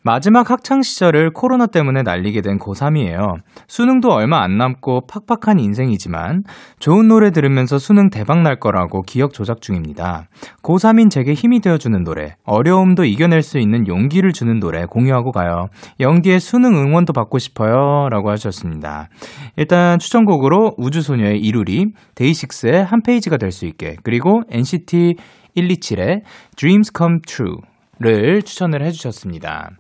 [0.07, 3.36] 마지막 학창 시절을 코로나 때문에 날리게 된 고3이에요.
[3.66, 6.42] 수능도 얼마 안 남고 팍팍한 인생이지만
[6.78, 10.28] 좋은 노래 들으면서 수능 대박 날 거라고 기억 조작 중입니다.
[10.62, 15.68] 고3인 제게 힘이 되어 주는 노래, 어려움도 이겨낼 수 있는 용기를 주는 노래 공유하고 가요.
[16.00, 18.11] 영디의 수능 응원도 받고 싶어요.
[18.11, 19.09] 라고 하셨습니다.
[19.57, 25.14] 일단 추천곡으로 우주소녀의 이루리, 데이식스의 한 페이지가 될 수 있게, 그리고 NCT
[25.57, 26.22] 127의
[26.57, 27.74] Dreams Come True.
[28.01, 29.70] 를 추천을 해주셨습니다.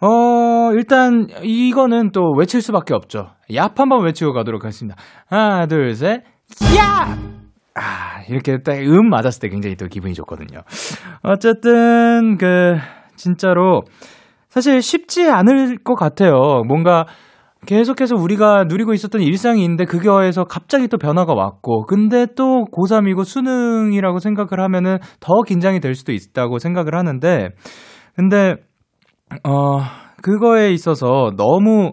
[0.00, 3.30] 어, 일단, 이거는 또 외칠 수밖에 없죠.
[3.50, 4.96] 얍 한번 외치고 가도록 하겠습니다.
[5.28, 6.22] 하나, 둘, 셋,
[6.76, 7.16] 야!
[7.76, 10.60] 아, 이렇게 딱 음 맞았을 때 굉장히 또 기분이 좋거든요.
[11.22, 12.76] 어쨌든, 그,
[13.16, 13.82] 진짜로,
[14.48, 16.62] 사실 쉽지 않을 것 같아요.
[16.66, 17.06] 뭔가,
[17.66, 24.18] 계속해서 우리가 누리고 있었던 일상이 있는데 그거에서 갑자기 또 변화가 왔고 근데 또 고3이고 수능이라고
[24.18, 27.48] 생각을 하면은 더 긴장이 될 수도 있다고 생각을 하는데
[28.16, 28.54] 근데
[29.44, 29.80] 어
[30.22, 31.92] 그거에 있어서 너무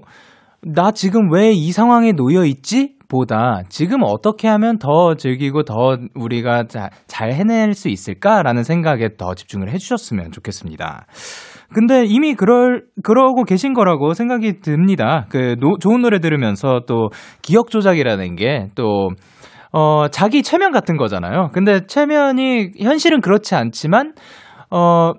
[0.63, 2.95] 나 지금 왜 이 상황에 놓여 있지?
[3.11, 9.33] 보다 지금 어떻게 하면 더 즐기고 더 우리가 자, 잘 해낼 수 있을까라는 생각에 더
[9.35, 11.07] 집중을 해주셨으면 좋겠습니다.
[11.73, 15.25] 근데 이미 그럴 그러고 계신 거라고 생각이 듭니다.
[15.29, 17.09] 그 노, 좋은 노래 들으면서 또
[17.41, 19.09] 기억 조작이라는 게또
[19.73, 21.49] 어, 자기 체면 같은 거잖아요.
[21.53, 24.13] 근데 체면이 현실은 그렇지 않지만
[24.69, 25.13] 어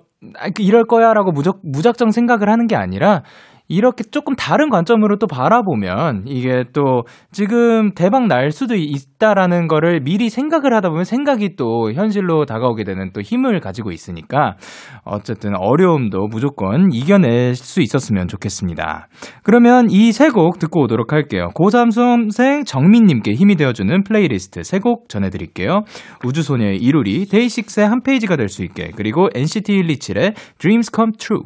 [0.59, 3.23] 이럴 거야라고 무작 무작정 생각을 하는 게 아니라
[3.69, 10.29] 이렇게 조금 다른 관점으로 또 바라보면 이게 또 지금 대박 날 수도 있다라는 거를 미리
[10.29, 14.57] 생각을 하다 보면 생각이 또 현실로 다가오게 되는 또 힘을 가지고 있으니까
[15.05, 19.07] 어쨌든 어려움도 무조건 이겨낼 수 있었으면 좋겠습니다.
[19.43, 21.49] 그러면 이 세 곡 듣고 오도록 할게요.
[21.55, 25.83] 고3 수험생 정민님께 힘이 되어주는 플레이리스트 세 곡 전해드릴게요.
[26.25, 31.43] 우주소녀의 이루리, 데이식스의 한 페이지가 될 수 있게, 그리고 NCT 127의 Dreams Come True.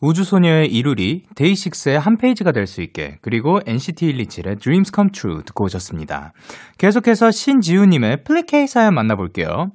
[0.00, 5.64] 우주소녀의 이루리, 데이식스의 한 페이지가 될 수 있게, 그리고 NCT 127의 Dreams Come True 듣고
[5.64, 6.32] 오셨습니다.
[6.78, 9.72] 계속해서 신지우님의 플리케이 사연 만나볼게요.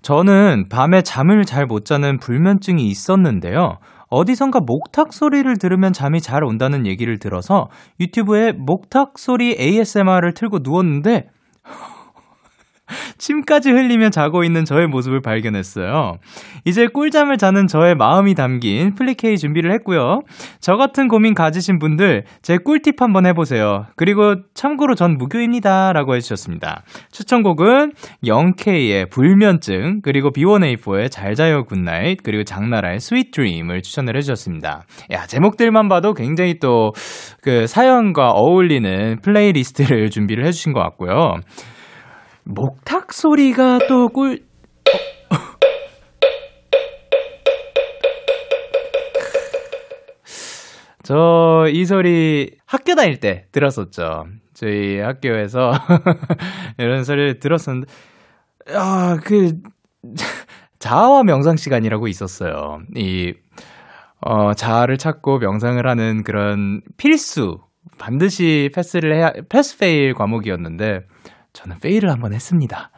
[0.00, 3.78] 저는 밤에 잠을 잘 못 자는 불면증이 있었는데요.
[4.08, 7.68] 어디선가 목탁 소리를 들으면 잠이 잘 온다는 얘기를 들어서
[8.00, 11.28] 유튜브에 목탁 소리 ASMR을 틀고 누웠는데,
[13.18, 16.14] 침까지 흘리며 자고 있는 저의 모습을 발견했어요.
[16.64, 20.22] 이제 꿀잠을 자는 저의 마음이 담긴 플리 K 준비를 했고요.
[20.60, 23.86] 저 같은 고민 가지신 분들 제 꿀팁 한번 해보세요.
[23.96, 25.92] 그리고 참고로 전 무교입니다.
[25.92, 26.82] 라고 해주셨습니다.
[27.12, 27.92] 추천곡은
[28.24, 34.84] 0K의 불면증, 그리고 B1A4의 잘 자요 Good Night, 그리고 장나라의 Sweet Dream을 추천을 해주셨습니다.
[35.12, 36.92] 야, 제목들만 봐도 굉장히 또
[37.42, 41.36] 그 사연과 어울리는 플레이리스트를 준비를 해주신 것 같고요.
[42.48, 44.42] 목탁 소리가 또 꿀,
[51.02, 54.26] 저 이 소리 학교 다닐 때 들었었죠.
[54.54, 55.72] 저희 학교에서
[56.78, 57.86] 이런 소리를 들었었는데,
[58.74, 59.52] 아, 그,
[60.78, 62.80] 자아와 명상 시간이라고 있었어요.
[62.96, 63.34] 이,
[64.20, 67.58] 어, 자아를 찾고 명상을 하는 그런 필수,
[67.98, 71.00] 반드시 패스를 해야, pass fail 과목이었는데,
[71.58, 72.90] 저는 fail을 한번 했습니다.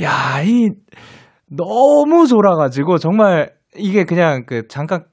[0.00, 0.70] 야, 이,
[1.48, 5.04] 너무 졸아가지고, 정말, 이게 그냥 그, 잠깐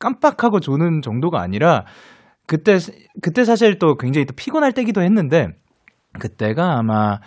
[0.00, 1.84] 깜빡하고 조는 정도가 아니라,
[2.48, 2.78] 그때,
[3.22, 5.46] 그때 사실 또 굉장히 또 피곤할 때기도 했는데,
[6.18, 7.20] 그때가 아마,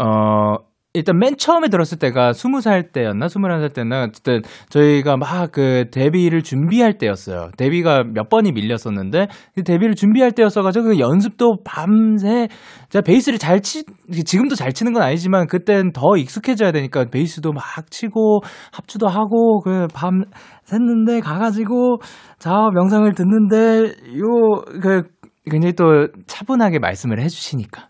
[0.00, 0.56] 어,
[0.94, 5.86] 일단 맨 처음에 들었을 때가 스무 살 때였나 스물한 살 때였나 어쨌든 저희가 막 그
[5.90, 7.50] 데뷔를 준비할 때였어요.
[7.56, 12.48] 데뷔가 몇 번이 밀렸었는데 그 데뷔를 준비할 때였어가지고 그 연습도 밤새
[12.90, 13.84] 제가 베이스를 잘 치,
[14.24, 18.40] 지금도 잘 치는 건 아니지만 그땐 더 익숙해져야 되니까 베이스도 막 치고
[18.72, 20.24] 합주도 하고 그 밤
[20.66, 21.98] 샜는데 가가지고
[22.38, 25.02] 자 명상을 듣는데 요 그
[25.50, 27.88] 굉장히 또 차분하게 말씀을 해주시니까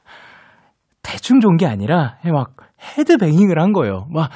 [1.02, 2.56] 대충 좋은 게 아니라 막
[2.98, 4.06] 헤드뱅잉을 한 거예요.
[4.10, 4.30] 막,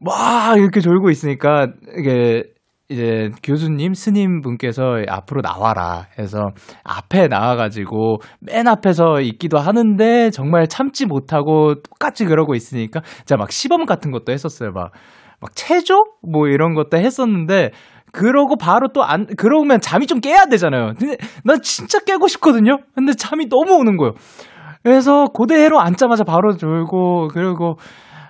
[0.00, 2.44] 막 이렇게 졸고 있으니까 이게
[2.90, 6.50] 이제 교수님, 스님 분께서 앞으로 나와라 해서
[6.84, 13.86] 앞에 나와가지고 맨 앞에서 있기도 하는데 정말 참지 못하고 똑같이 그러고 있으니까 제가 막 시범
[13.86, 14.72] 같은 것도 했었어요.
[14.72, 14.92] 막,
[15.40, 16.04] 막 체조?
[16.22, 17.70] 뭐 이런 것도 했었는데
[18.12, 20.92] 그러고 바로 또 안, 그러면 잠이 좀 깨야 되잖아요.
[20.98, 22.78] 근데 난 진짜 깨고 싶거든요?
[22.94, 24.12] 근데 잠이 너무 오는 거예요.
[24.84, 27.76] 그래서 고대로 앉자마자 바로 졸고, 그리고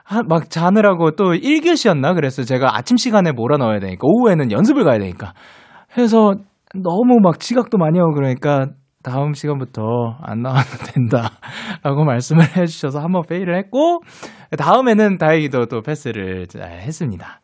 [0.04, 2.14] 하- 막 자느라고 또 1교시였나?
[2.14, 5.34] 그래서 제가 아침 시간에 몰아 넣어야 되니까, 오후에는 연습을 가야 되니까.
[5.98, 6.34] 해서
[6.74, 8.66] 너무 막 지각도 많이 하고 그러니까
[9.02, 9.82] 다음 시간부터
[10.22, 11.30] 안 나와도 된다.
[11.82, 14.00] 라고 말씀을 해주셔서 한번 페이를 했고,
[14.56, 17.40] 다음에는 다행히도 또 패스를 잘 했습니다.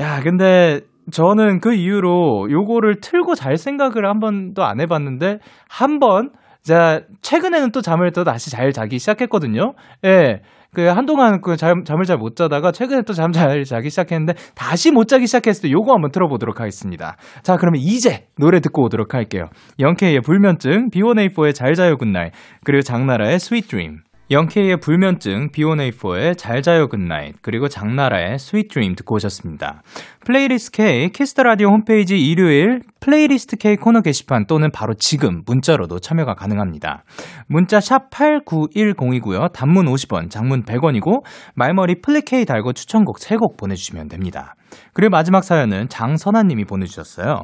[0.00, 0.80] 야, 근데
[1.10, 5.38] 저는 그 이후로 요거를 틀고 잘 생각을 한 번도 안 해봤는데,
[5.68, 6.30] 한 번,
[6.68, 9.72] 자, 최근에는 또 잠을 또 다시 잘 자기 시작했거든요.
[10.04, 10.42] 예.
[10.74, 14.90] 그 한동안 그 잠, 잠을 잘 못 자다가 최근에 또 잠 잘 자기 시작했는데 다시
[14.90, 17.16] 못 자기 시작했을 때 요거 한번 들어보도록 하겠습니다.
[17.42, 19.44] 자, 그러면 이제 노래 듣고 오도록 할게요.
[19.80, 22.32] 영케이의 불면증, B1A4의 잘 자요 Good Night,
[22.64, 24.00] 그리고 장나라의 Sweet Dream.
[24.30, 29.82] 영케이의 불면증, B1A4의 잘 자요 Good Night, 그리고 장나라의 Sweet Dream 듣고 오셨습니다.
[30.26, 36.00] 플레이리스트 K Kiss the Radio 홈페이지 일요일 플레이리스트 K 코너 게시판 또는 바로 지금 문자로도
[36.00, 37.04] 참여가 가능합니다.
[37.46, 39.50] 문자 샵 8910이고요.
[39.54, 41.24] 단문 50원, 장문 100원이고
[41.54, 44.56] 말머리 플리케이 달고 추천곡 3곡 보내 주시면 됩니다.
[44.92, 47.42] 그리고 마지막 사연은 장선아님이 보내주셨어요.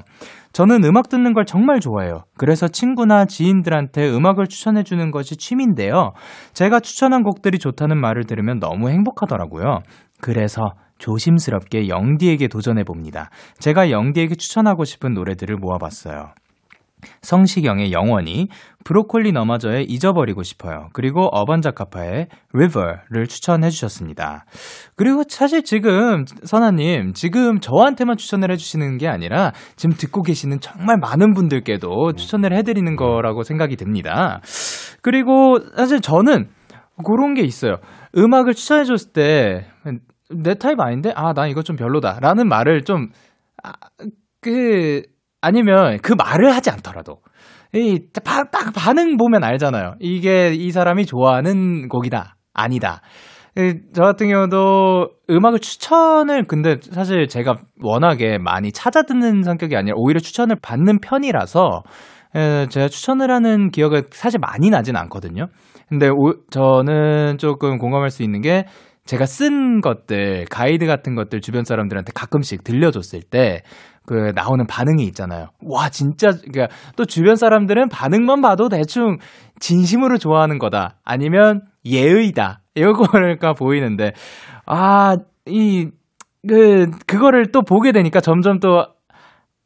[0.52, 2.24] 저는 음악 듣는 걸 정말 좋아해요.
[2.36, 6.12] 그래서 친구나 지인들한테 음악을 추천해주는 것이 취미인데요.
[6.52, 9.80] 제가 추천한 곡들이 좋다는 말을 들으면 너무 행복하더라고요.
[10.20, 10.62] 그래서
[10.98, 13.30] 조심스럽게 영디에게 도전해봅니다.
[13.58, 16.30] 제가 영디에게 추천하고 싶은 노래들을 모아봤어요.
[17.22, 18.48] 성시경의 영원히,
[18.84, 20.88] 브로콜리 너마저의 잊어버리고 싶어요.
[20.92, 24.44] 그리고 어반자카파의 River를 추천해 주셨습니다.
[24.96, 31.34] 그리고 사실 지금 선아님 지금 저한테만 추천을 해주시는 게 아니라 지금 듣고 계시는 정말 많은
[31.34, 34.40] 분들께도 추천을 해드리는 거라고 생각이 듭니다.
[35.02, 36.48] 그리고 사실 저는
[37.04, 37.76] 그런 게 있어요.
[38.16, 39.66] 음악을 추천해 줬을 때
[40.30, 43.08] 내 타입 아닌데 아 난 이거 좀 별로다라는 말을 좀
[43.62, 43.72] 아,
[44.40, 45.02] 그아
[45.50, 47.18] 니면 그 말을 하지 않더라도
[47.72, 49.94] 이딱 반응 보면 알잖아요.
[50.00, 52.36] 이게 이 사람이 좋아하는 곡이다.
[52.52, 53.00] 아니다.
[53.54, 59.94] 그, 저 같은 경우도 음악을 추천을 근데 사실 제가 워낙에 많이 찾아 듣는 성격이 아니라
[59.96, 61.82] 오히려 추천을 받는 편이라서
[62.34, 65.46] 에, 제가 추천을 하는 기억이 사실 많이 나진 않거든요.
[65.88, 68.64] 근데 오, 저는 조금 공감할 수 있는 게
[69.04, 73.62] 제가 쓴 것들, 가이드 같은 것들 주변 사람들한테 가끔씩 들려줬을 때,
[74.06, 75.48] 그, 나오는 반응이 있잖아요.
[75.62, 79.18] 와, 진짜, 그니까, 또 주변 사람들은 반응만 봐도 대충
[79.60, 80.96] 진심으로 좋아하는 거다.
[81.04, 82.60] 아니면 예의다.
[82.74, 84.12] 이거가 보이는데,
[84.66, 85.88] 아, 이,
[86.46, 88.86] 그, 그거를 또 보게 되니까 점점 또,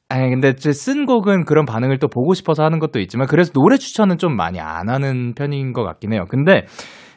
[0.09, 4.19] 아니, 근데 제쓴 곡은 그런 반응을 또 보고 싶어서 하는 것도 있지만, 그래서 노래 추천은
[4.19, 6.25] 좀 많이 안 하는 편인 것 같긴 해요.
[6.29, 6.65] 근데,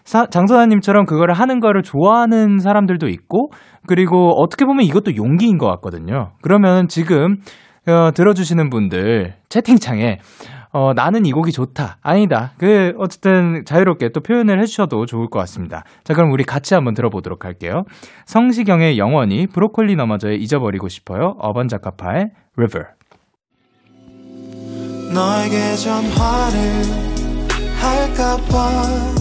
[0.03, 3.51] 사, 장선아님처럼 그거를 하는 거를 좋아하는 사람들도 있고,
[3.87, 6.31] 그리고 어떻게 보면 이것도 용기인 것 같거든요.
[6.41, 7.37] 그러면 지금,
[7.87, 10.19] 어, 들어주시는 분들, 채팅창에,
[10.73, 11.97] 어, 나는 이 곡이 좋다.
[12.01, 12.51] 아니다.
[12.57, 15.83] 그, 어쨌든 자유롭게 또 표현을 해주셔도 좋을 것 같습니다.
[16.03, 17.83] 자, 그럼 우리 같이 한번 들어보도록 할게요.
[18.25, 21.35] 성시경의 영원히, 브로콜리 너마저의 잊어버리고 싶어요.
[21.39, 22.85] 어반자카파의 River.
[25.13, 26.59] 너에게 전화를
[27.81, 29.20] 할까봐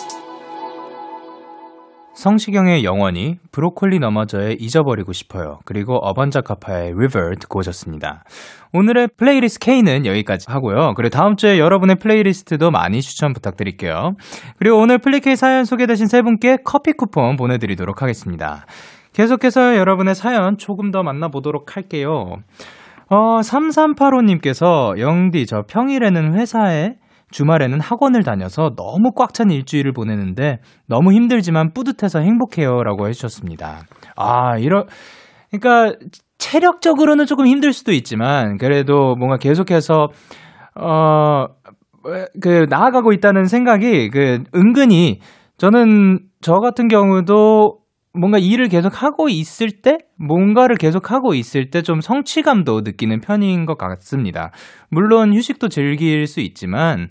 [2.21, 5.57] 성시경의 영원히, 브로콜리 너마저의 잊어버리고 싶어요.
[5.65, 8.25] 그리고 어반자카파의 River 듣고 오셨습니다.
[8.73, 10.93] 오늘의 플레이리스트 K는 여기까지 하고요.
[10.95, 14.11] 그리고 다음 주에 여러분의 플레이리스트도 많이 추천 부탁드릴게요.
[14.59, 18.67] 그리고 오늘 플리 K 사연 소개되신 세 분께 커피 쿠폰 보내드리도록 하겠습니다.
[19.13, 22.35] 계속해서 여러분의 사연 조금 더 만나보도록 할게요.
[23.09, 26.97] 어, 3385님께서 영디 저 평일에는 회사에
[27.31, 32.83] 주말에는 학원을 다녀서 너무 꽉 찬 일주일을 보내는데 너무 힘들지만 뿌듯해서 행복해요.
[32.83, 33.83] 라고 해주셨습니다.
[34.15, 34.85] 아, 이런,
[35.49, 35.97] 그러니까
[36.37, 40.07] 체력적으로는 조금 힘들 수도 있지만 그래도 뭔가 계속해서
[40.75, 41.45] 어,
[42.41, 45.19] 그, 나아가고 있다는 생각이, 그, 은근히,
[45.57, 47.80] 저는, 저 같은 경우도
[48.13, 53.65] 뭔가 일을 계속 하고 있을 때, 뭔가를 계속 하고 있을 때 좀 성취감도 느끼는 편인
[53.65, 54.51] 것 같습니다.
[54.89, 57.07] 물론 휴식도 즐길 수 있지만,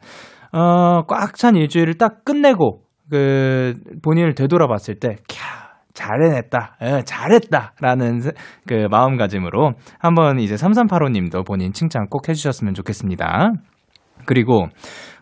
[0.53, 5.61] 어, 꽉 찬 일주일을 딱 끝내고, 그, 본인을 되돌아봤을 때, 캬,
[5.95, 8.21] 잘해냈다, 에, 잘했다, 라는
[8.67, 13.53] 그 마음가짐으로 한번 이제 3385님도 본인 칭찬 꼭 해주셨으면 좋겠습니다.
[14.27, 14.67] 그리고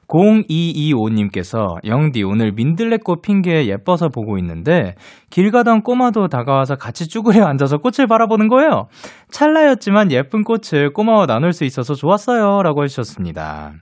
[0.09, 4.95] 0225님께서 영디 오늘 민들레꽃 핑계에 예뻐서 보고 있는데
[5.31, 8.89] 길 가던 꼬마도 다가와서 같이 쭈그려 앉아서 꽃을 바라보는 거예요.
[9.31, 12.63] 찰나였지만 예쁜 꽃을 꼬마와 나눌 수 있어서 좋았어요.
[12.63, 13.75] 라고 해주셨습니다.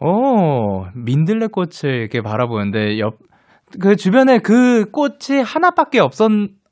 [0.00, 3.18] 오, 민들레꽃을 이렇게 바라보는데 옆,
[3.80, 6.28] 그 주변에 그 꽃이 하나밖에 없었,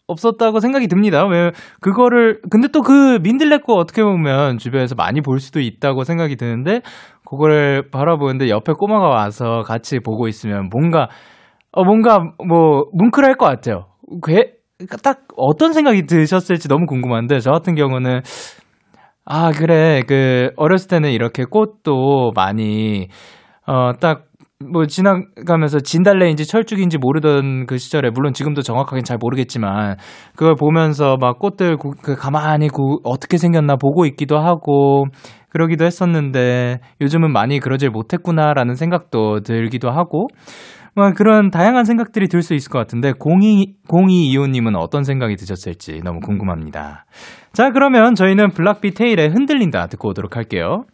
[0.09, 1.24] 없었다고 생각이 듭니다.
[1.26, 6.80] 왜, 그거를, 근데 또 그 민들레꽃 어떻게 보면 주변에서 많이 볼 수도 있다고 생각이 드는데,
[7.31, 11.09] 그거를 바라보는데 옆에 꼬마가 와서 같이 보고 있으면 뭔가,
[11.72, 13.87] 어, 뭔가 뭐, 뭉클할 것 같아요.
[14.26, 14.55] 괴,
[15.05, 18.22] 딱 어떤 생각이 드셨을지 너무 궁금한데, 저 같은 경우는,
[19.24, 20.03] 아, 그래.
[20.09, 23.07] 그, 어렸을 때는 이렇게 꽃도 많이,
[23.66, 24.24] 어, 딱,
[24.72, 29.97] 뭐, 지나가면서 진달래인지 철쭉인지 모르던 그 시절에, 물론 지금도 정확하게는 잘 모르겠지만,
[30.35, 35.05] 그걸 보면서 막 꽃들 구, 그 가만히 구, 어떻게 생겼나 보고 있기도 하고,
[35.51, 40.28] 그러기도 했었는데, 요즘은 많이 그러질 못했구나라는 생각도 들기도 하고,
[40.96, 46.20] 뭐 그런 다양한 생각들이 들 수 있을 것 같은데 02, 0225님은 어떤 생각이 드셨을지 너무
[46.20, 47.05] 궁금합니다.
[47.53, 50.84] 자 그러면 저희는 블락비 테일의 흔들린다 듣고 오도록 할게요.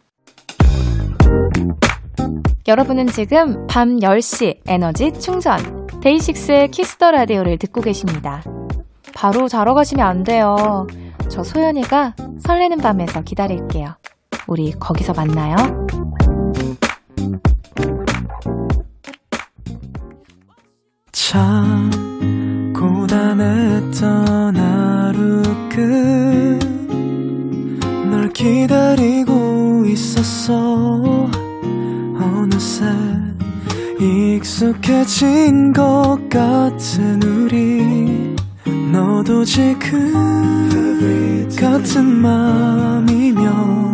[2.67, 8.43] 여러분은 지금 밤 10시 에너지 충전 데이식스의 Kiss the Radio를 듣고 계십니다.
[9.15, 10.85] 바로 자러 가시면 안 돼요.
[11.29, 13.96] 저 소연이가 설레는 밤에서 기다릴게요.
[14.47, 15.55] 우리 거기서 만나요.
[21.11, 25.41] 참 고단했던 하루
[28.09, 31.29] 끝널 기다리고 있었어.
[32.19, 32.85] 어느새
[33.99, 38.35] 익숙해진 것 같은 우리.
[38.91, 40.47] 너도 지금
[41.59, 43.86] 같은 맘이면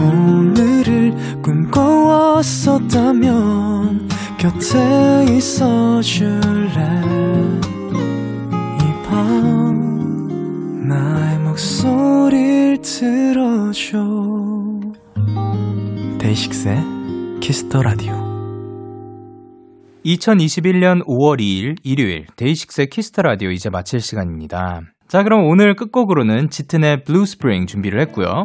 [0.00, 6.70] 오늘을 꿈꿔왔었다면 곁에 있어 줄래
[8.78, 13.98] 이 밤 나의 목소리를 들어줘
[16.18, 16.78] 데이식스의
[17.40, 18.14] Kiss the Radio
[20.04, 24.80] 2021년 5월 2일 일요일 데이식스의 Kiss the Radio 이제 마칠 시간입니다.
[25.08, 28.44] 자, 그럼 오늘 끝곡으로는 짙은의 Blue Spring 준비를 했고요.